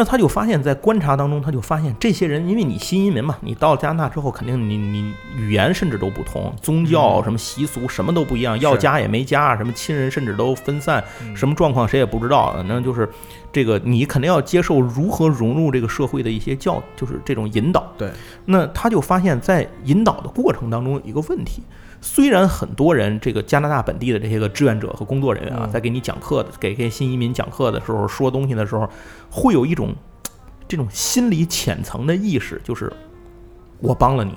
[0.00, 11.04] 那他就发现，在观察当中，他就发现这些人，因为你新移民嘛，你到加拿大之后，肯定你你语言甚至都不同，宗教什么习俗什么都不一样，要加也没加，什么亲人甚至都分散，
[11.36, 12.54] 什么状况谁也不知道。
[12.54, 13.06] 反正就是
[13.52, 17.86] 这个，你肯定要接受如何融入这个社会的一些教，就是这种引导。
[17.98, 18.10] 对，
[18.46, 21.62] 那他就发现，在引导的过程当中有一个问题。
[22.00, 25.70] 虽然很多人，这个加拿大本地的这些个志愿者和工作人员啊，嗯。
[25.70, 28.88] 在给你讲课的，给给新移民讲课的时候，说东西的时候，
[29.30, 29.94] 会有一种
[30.66, 32.92] 这种心理浅层的意识，就是
[33.80, 34.32] 我帮了你，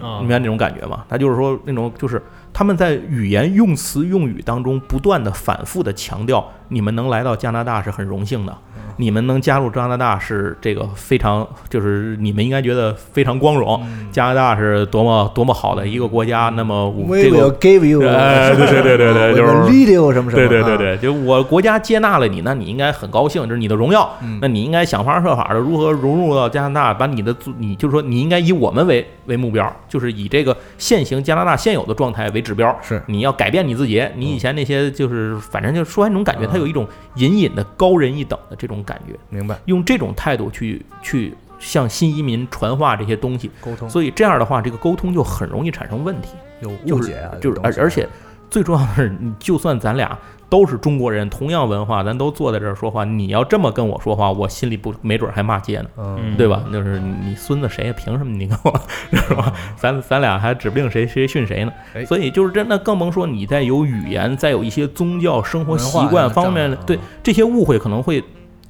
[0.00, 1.04] 啊你明白那种感觉吗？
[1.08, 2.22] 他就是说那种，就是
[2.52, 8.56] 他们在语言用词用语当中不断的反复的强调，你们能来到加拿大是很荣幸的，
[8.98, 13.80] 你们能加入加拿大是这个非常，就是你们应该觉得非常光荣。
[14.12, 17.48] 加拿大是多么多么好的一个国家，那么我这个。
[17.58, 24.08] give you，哎 对对对对 对就是 lead you 什么什么，啊，对对对对，就我国家接纳了你，那你应该很高兴，这是你的荣耀。
[24.22, 32.76] 嗯那你应该想方设法的如何融入到加拿大，把你的，你就是说你应该以我们为为目标，就是以这个现行加拿大现有的状态为指标。
[32.82, 36.86] 是你要改变你自己，你以前那些就是反正就说完那种感觉，它有一种
[37.16, 46.30] 隐隐的高人一等的这种感觉，明白用这种态度去去向新移民传话这些东西，沟通所以这样的话，这个沟通就很容易产生问题。
[46.60, 48.08] 有误解啊，就是而而且
[48.48, 50.18] 最重要的是，你就算咱俩
[50.48, 56.64] 都是中国人，同样文化，咱都坐在这儿说话，你要这么跟我说话，我心里不没准还骂街呢，嗯对吧？
[56.72, 57.94] 就是你孙子谁呀？
[57.96, 58.80] 凭什么你跟我
[59.12, 59.52] 是吧？
[59.76, 62.04] 咱咱俩还指不定谁谁训谁呢哎。
[62.04, 68.24] 所以就是真的，更甭说你在有语言，再有一些宗教、生活习惯方面对啊这些误会可能会。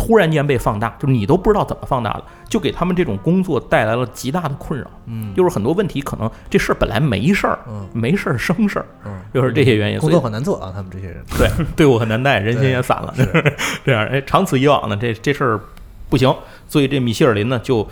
[0.08, 4.90] 突然间被放大，就是你都不知道怎么放大的，就给他们这种工作带来了极大的困扰。
[5.04, 5.34] 嗯。
[5.34, 7.86] 就是很多问题可能这事儿本来没事儿，嗯。
[7.92, 11.22] 没事儿生事儿，嗯，就是这些原因，工作很难做啊，他们这些人。
[11.36, 13.54] 对队伍很难带，人心也散了，是
[13.84, 15.60] 这样，哎，长此以往呢，这这事儿
[16.08, 16.34] 不行，
[16.66, 17.86] 所以这米歇尔林呢就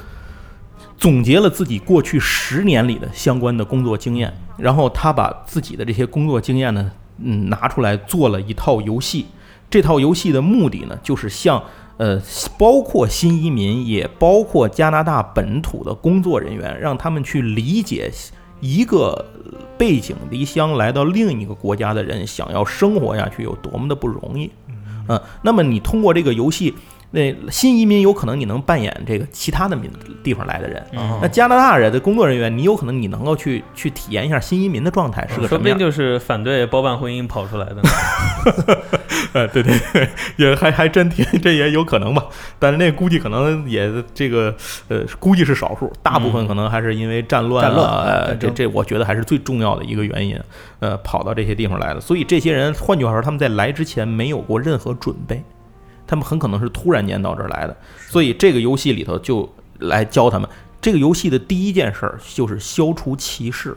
[0.96, 9.26] 总结了自己过去十年里的相关的工作经验，然后他把自己的这些工作经验呢，嗯，拿出来做了一套游戏。
[9.68, 11.60] 这套游戏的目的呢，就是向
[11.98, 12.20] 呃，
[12.58, 18.10] 包括新移民，也包括加拿大本土的工作人员，让他们去理解
[18.60, 19.24] 一个
[19.78, 24.50] 背井离乡来到另一个国家的人想要生活下去有多么的不容易。
[25.08, 26.74] 嗯，那么你通过这个游戏，
[27.12, 29.90] 那新移民有可能你能扮演这个其他的民
[30.24, 35.78] 地方来的人，嗯那加拿大人的工作人员，你有可能你能够去去体验一下新移民的状态是个什么说不定。
[35.78, 37.82] 就是反对包办婚姻跑出来的。
[39.36, 40.08] 呃，对对对，
[40.38, 42.24] 也还还真挺，这也有可能吧。
[42.58, 44.54] 但是那估计可能也这个
[44.88, 50.40] 呃，估计是少数，大部分可能还是因为战乱啊，战乱呃这这我觉得还是最重要的一个原因。
[50.78, 55.42] 呃，跑到这些地方来的，所以这些人，换句话说，他们在来之前没有过任何准备，
[56.06, 57.76] 他们很可能是突然间到这儿来的。
[58.08, 60.48] 所以这个游戏里头就来教他们，
[60.80, 63.76] 这个游戏的第一件事儿就是消除歧视，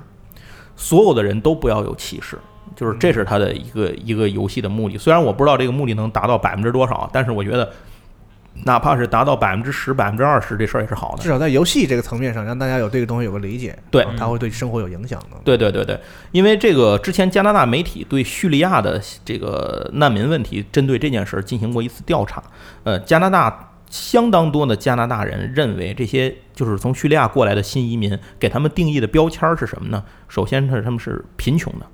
[0.76, 2.38] 所有的人都不要有歧视。
[2.76, 4.98] 就是这是他的一个一个游戏的目的。
[4.98, 7.72] 虽然我不知道这个目的能达到百分之多少，但是我觉得，
[8.66, 11.30] 哪怕是达到百分之十、百分之二十，这事儿也是好的至。
[11.30, 15.38] 少在游戏这个层面上，让大家有这个东西有个理解，对啊它会对生活有影响的。
[15.44, 16.00] 对对对对，
[16.32, 22.44] 因为这个之前加拿大媒体对叙利亚的这个难民问题，针对这件事儿进行过一次调查。
[22.84, 30.04] 呃，加拿大相当多的加拿大人认为，这些就是从叙利亚过来的新移民，给他们定义的标签儿是什么呢？
[30.28, 31.86] 首先是他们是贫穷的，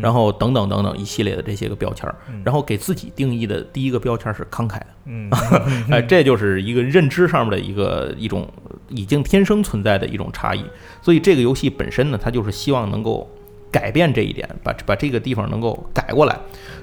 [0.00, 2.14] 然后等等等等一系列的这些个标签儿，
[2.44, 5.30] 然后给自己定义的第一个标签是慷慨的，嗯，
[5.90, 8.46] 哎，这就是一个认知上面的一个一种
[8.88, 10.64] 已经天生存在的一种差异。
[11.02, 13.28] 所以这个游戏本身呢，它就是希望能够
[13.70, 16.38] 改变这一点，把把这个地方能够改过来。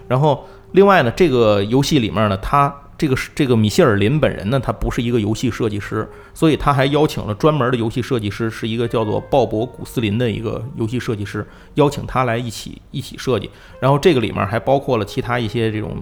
[0.07, 13.49] 然后另外呢，这个游戏里面呢，它这个是这个米歇尔林本人呢，他不是一个游戏设计师，所以他还邀请了专门的游戏设计师，是一个叫做鲍勃古斯林的一个游戏设计师，邀请他来一起一起设计。
[13.79, 15.97] 然后这个里面还包括了其他一些这种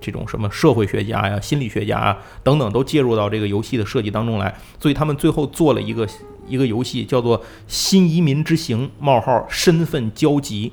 [0.00, 4.54] 这种什么社会学家呀、心理学家啊等等，都介入到这个游戏的设计当中来。
[4.78, 6.06] 所以他们最后做了一个
[6.46, 10.72] 一个游戏，叫做《新移民之行：冒号身份交集》。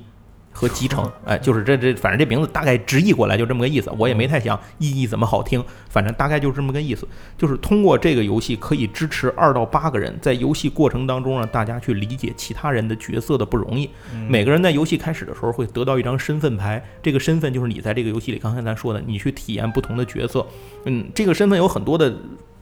[0.58, 7.08] 和集成，哎，就是这这，反正这名字大概直译过来就这么个意思，我也没太想意义怎么好听，反正大概就是这么个意思。
[7.38, 13.88] 就是通过这个游戏可以支持二到八个人在游戏过程当中让大家去理解其他人的角色的不容易。
[14.28, 20.44] 每个人在游戏开始的时候会得到一张身份牌，这个身份就是你在这个游戏里刚才咱说的，你去体验不同的角色。
[20.86, 22.12] 嗯，这个身份有很多的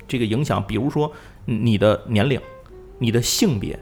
[0.06, 1.10] 这个影响，比如说
[1.46, 2.38] 你的年龄、
[3.00, 3.80] 你的性别。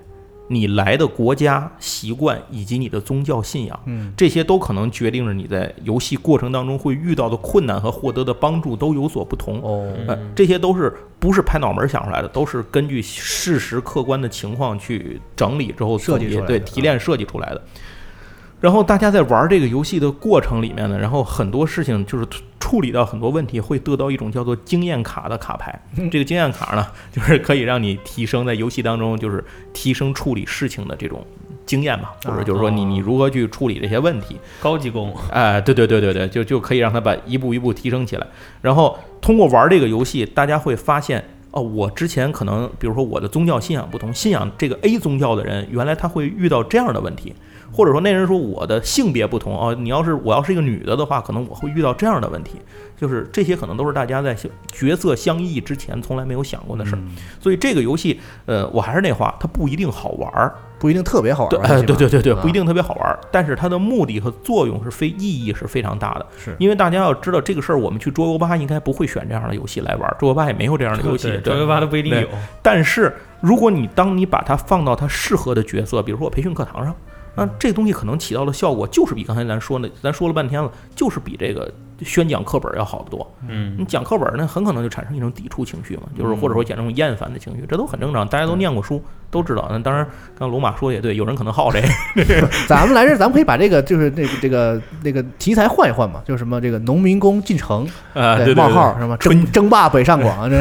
[0.47, 9.61] 你来的国家、习惯以及你的宗教信仰，嗯，这些都可能决定着你在游戏过程当中会遇到的困难和获得的帮助都有所不同。
[9.61, 17.63] 哦，呃，这些都是不是拍脑门想出来的，都是根据事实客观的情况去整理之后设计对出来的提炼设计出来的。
[18.64, 22.26] 然后大家在玩这个游戏的过程里面呢，然后很多事情就是
[22.61, 25.78] 处理到很多问题，会得到一种叫做经验卡的卡牌。
[26.09, 29.43] 这个经验卡呢， 就是可以让你提升在游戏当中，就是
[29.74, 31.22] 提升处理事情的这种
[31.66, 34.38] 经验嘛，或者就是说你你如何去处理这些问题。
[34.61, 38.26] 高级工，哎，对对对对对，就就可以让他把一步一步提升起来。
[38.61, 47.36] 然后通过玩这个游戏，大家会发现，哦，我之前可能，比如说我的宗教信仰不同，信仰这个 A 宗教的人，原来他会遇到这样的问题，
[47.74, 52.59] 或者说那人说我的性别不同哦，你要是我要是一个女的的话，可能我会遇到这样的问题，
[52.95, 54.36] 就是这些可能都是大家在
[54.71, 56.99] 角色相异之前从来没有想过的事儿。
[57.39, 60.55] 所以这个游戏，呃，我还是那话，它不一定好玩儿。
[60.80, 66.26] 不一定特别好玩对，儿，对对对对，啊不一定特别好玩儿，但是它的目的和作用是非意义是非常大的。
[66.38, 71.39] 是因为大家要知道这个事儿，我们去桌游吧应该不会选这样的游戏来玩儿，桌游吧也没有这样的游戏。
[71.41, 72.28] 桌游吧都不一定有。
[72.61, 76.93] 但是如果你当你把它放到它适合的角色，比如说我培训课堂上，
[77.36, 81.71] 那这东西可能起到的效果就是比刚才咱说那，咱说了半天了，就是比这个
[82.03, 83.35] 宣讲课本要好得多。
[83.47, 89.67] 嗯，你讲课本呢，很可能就产生一种抵触情绪嘛，就是或者说讲这种厌烦的情绪，这都很正常，大家都念过书，都知道。
[89.69, 91.81] 那当然，刚罗马说的也对，有人可能好这
[92.23, 100.57] 个， 咱们来这儿，咱们可以把这个就是那个这个那个题材换一换嘛，就是什么这个农民工进城，啊，对对冒号什么争 争霸北上广，这。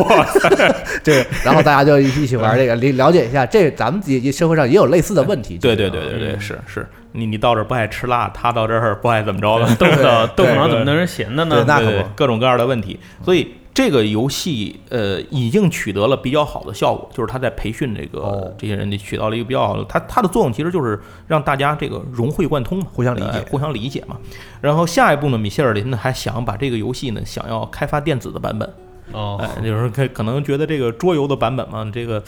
[0.00, 0.26] 哇
[1.02, 5.58] 这， 然后大家就一起一起玩这个，了了解一下，这咱们也也社会上也有类似的问题。
[5.58, 11.56] 对对对对对，是是，你你到这儿不爱吃辣，他到这儿不爱怎么着 的，豆腐脑豆腐脑怎么能是咸的呢？
[11.56, 12.98] 对那可不各种各样的问题。
[13.22, 24.16] 所以这个游戏呃已经取得了比较好的效果，就是他在培训这个、哦这些人，取到了一个比较好的，它它的作用其实就是让大家这个融会贯通嘛，互相理解呃互相理解嘛。
[24.60, 28.68] 然后下一步呢，米歇尔林呢还想把这个游戏呢想要开发电子的版本。
[29.12, 32.22] 哦，哎，有人可可能觉得这个桌游的版本嘛，这个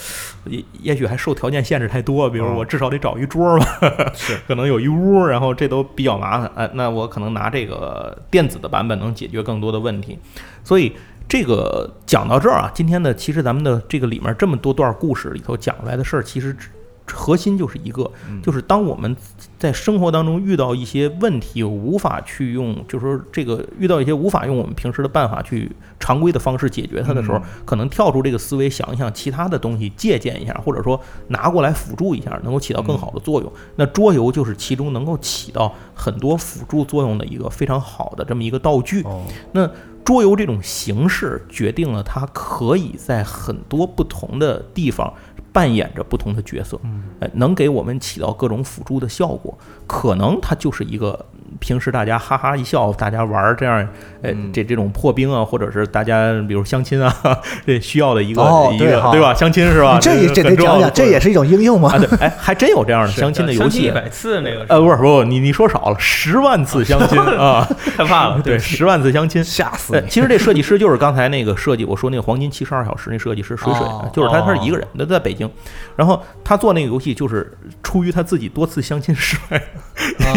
[0.45, 3.67] 也也许还受条件限制太多，比如我至少得找一桌吧，
[4.15, 6.51] 是可能有一屋，然后这都比较麻烦。
[6.55, 10.19] 哎，那我可能拿这个电子的版本能解决更多的问题。
[10.63, 10.93] 所以
[11.29, 16.69] 这个讲到这儿啊，今天呢，其实咱们的这个里面这么多段故事里头讲出来的事儿，其实只
[17.07, 18.11] 核心就是一个，
[18.43, 19.15] 就是当我们
[19.59, 30.99] 在生活当中遇到一些问题，无法去用，就是说这个遇到一些无法用我们平时的办法去常规的方式解决它的时候，可能跳出这个思维，想一想其他的东西，借鉴一下，或者说
[31.29, 33.53] 拿过来辅助一下，能够起到更好的作用。
[33.77, 39.03] 那桌游就是其中能够起到很多辅助作用的一个非常好的这么一个道具。
[39.03, 39.71] 哦，那
[40.05, 45.11] 桌游这种形式决定了它可以在很多不同的地方
[45.55, 49.57] 扮演着不同的角色，嗯，呃，能给我们起到各种辅助的效果。
[49.87, 51.25] 可能它就是一个
[51.61, 53.77] 平时大家哈哈一笑，大家玩儿这样，
[54.23, 57.15] 呃，嗯这这种破冰啊，或者是大家比如相亲啊，
[57.67, 58.43] 这需要的一个、
[58.73, 59.35] 一个对吧？
[59.35, 59.99] 相亲是吧？
[60.01, 61.99] 这也这得讲讲，这也是一种应用吗啊，？
[61.99, 63.83] 对，哎，还真有这样的相亲的游戏。
[63.85, 67.67] 一百次那个，呃，不是不是，你你说少了，十万次相亲 啊！
[67.97, 70.03] 害怕了，对，十万次相亲， 吓死！
[70.09, 75.51] 其实这设计师就是刚才那个设计，我说那个黄金七十二小时那设计师水水，哦就是他，他是一个人，他在北京，
[75.97, 79.65] 然后他做那个游戏就是出于他自己多次相亲失败的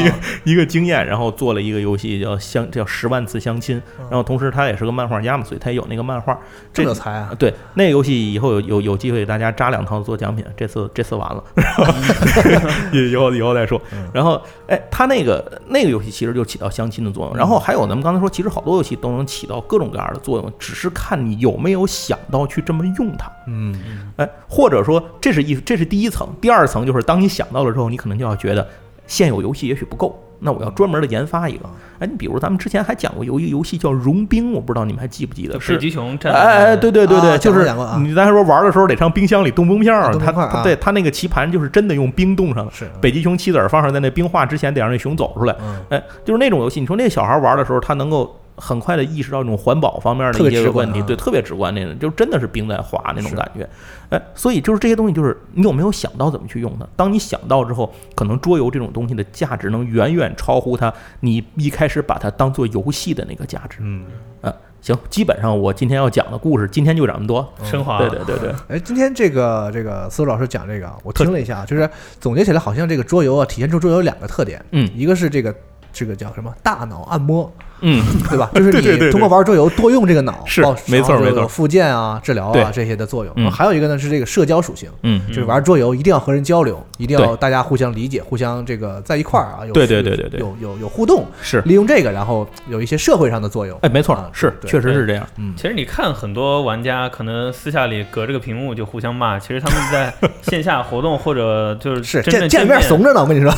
[0.02, 6.38] 一个、啊一个经验，验，然后做了一个游戏叫相叫十万次相亲，然后同时他也是个漫画家嘛，所以他也有那个漫画。
[6.74, 7.32] 这个才啊！
[7.38, 11.44] 对，那个游戏以后有有有机会给大家扎两套做奖品，这次这次完了，
[12.94, 13.82] 以后以后再说。
[14.14, 17.36] 然后哎，他那个那个游戏其实就起到相亲的作用。
[17.38, 23.32] 然后还有咱们刚才说，其实好多游戏都能起到各种各样的作用，只是看你有没有想到去这么用它。
[23.48, 23.74] 嗯，
[24.18, 28.68] 哎，或者说这是一这是第一层，第二层就是当你想到了之后，你可能就要觉得
[29.08, 31.66] 现有游戏也许不够，那我要专门的研发一个。
[32.00, 35.58] 哎，你比如咱们之前还讲过有一个游戏叫《融冰》，我不知道你们还记不记得？
[35.58, 37.68] 北极熊战哎哎，对对对对，啊就是
[38.00, 42.72] 你咱说玩的时候得上冰箱里冻冰片儿，它冻冰块儿啊它对它那个棋盘就是真的用冰冻上的。
[42.72, 45.56] 是北极熊棋子儿放上在那冰化之前，得让那熊走出来。
[45.60, 53.68] 嗯哎，就是那种游戏，你说那小孩玩的时候，他能够很快的意识到这种环保方面的一些问题，对，特别直观那种，就真的是冰在滑那种感觉。
[54.10, 56.88] 哎，所以就是这些东西，就是你有没有想到怎么去用它？
[56.96, 63.78] 当你想到之后，可能桌游这种东西的价值能远远超乎它你一开始把它当做游戏的那个价值。
[63.82, 64.06] 嗯，
[64.42, 64.52] 啊，
[64.82, 67.48] 行，基本上我今天要讲的故事，今天就讲这么多。
[67.64, 68.10] 升华了。
[68.10, 71.88] 对对对对，哎，今天这个这个思路老师讲这个啊，我听了一下，就是
[72.20, 75.54] 总结起来，好像这个桌游啊，体现出桌游有两个特点，嗯一个是这个
[75.92, 77.52] 这个叫什么大脑按摩，
[77.82, 78.50] 嗯，对吧？
[78.56, 83.34] 就是你通过玩桌游多用这个脑，是没错没错复健啊、治疗啊这些的作用。
[83.38, 93.78] 嗯还有一个呢是这个社交属性，嗯就是玩桌游一定要和人交流，一定要大家互相理解、互相这个在一块儿啊，有对对对对对有有有互动，是，利用这个，然后有一些社会上的作用。
[93.82, 95.26] 哎，没错啊，是，确实是这样。
[95.38, 103.52] 嗯，其实你看很多玩家可能私下里隔着个屏幕就互相骂，其实他们在线下活动或者就是是见见面怂着呢，我跟你说。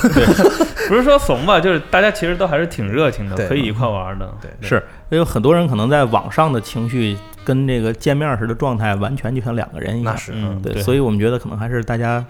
[0.88, 4.34] 不是说怂吧，就是大家其实都还是挺热情的，对可以一块玩的。
[4.42, 10.14] 对，是，有很多人可能在网上的情绪跟这个见面时的状态完全就像两个人一样。
[10.14, 12.24] 那是嗯，对，所以我们觉得可能还是大家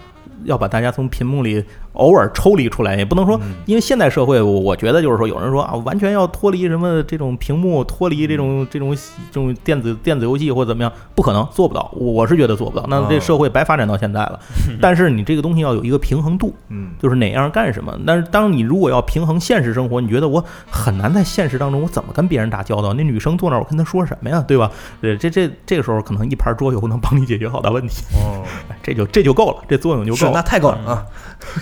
[0.44, 1.64] 要把大家从屏幕里
[1.94, 8.96] 偶尔抽离出来，也不能说，嗯因为现代社会，我我觉得就是说，有人说啊，完全要脱离什么这种屏幕，脱离这种这种
[9.30, 12.86] 这种电子电子游戏或者怎么样，不可能做不到，我是觉得做不到。
[12.88, 14.38] 那这哦社会白发展到现在了，
[14.80, 17.96] 但是你这个东西要有一个平衡度，嗯，就是哪样干什么。
[18.06, 22.94] 但是当你如果要平衡现实生活，你觉得我很难在现实当中我怎么跟别人打交道？
[22.94, 24.70] 那女生坐那儿，我跟她说什么呀，对吧？
[25.00, 30.29] 对，这这这个时候可能一盘桌游能帮你解决好大问题，哦，哎 这就这就够了，这作用就够了。
[30.34, 31.04] 那太够了啊！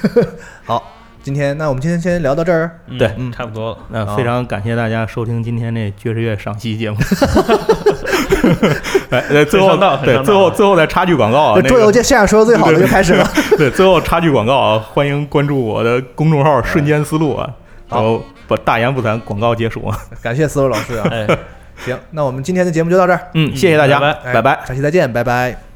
[0.67, 0.93] 好，
[1.23, 2.81] 今天那我们今天先聊到这儿。
[2.87, 3.79] 嗯对嗯差不多了。
[3.89, 6.97] 那非常感谢大家收听今天这爵士乐赏析节目。
[9.11, 13.29] 哎，呃最后很上道很对最后最后再插句广告啊，桌游界现在说的最好的就开始了。
[13.59, 17.51] 对，最后插句广告啊，欢迎关注我的公众号“瞬间思路”啊，
[17.89, 19.99] 然后不大言不惭，广告结束啊。
[20.23, 21.09] 感谢思路老师啊。
[21.11, 21.27] 哎，
[21.85, 23.99] 行，那我们今天的节目就到这儿，嗯，谢谢大家，
[24.33, 24.61] 拜拜。
[24.67, 25.68] 下期再见，拜拜。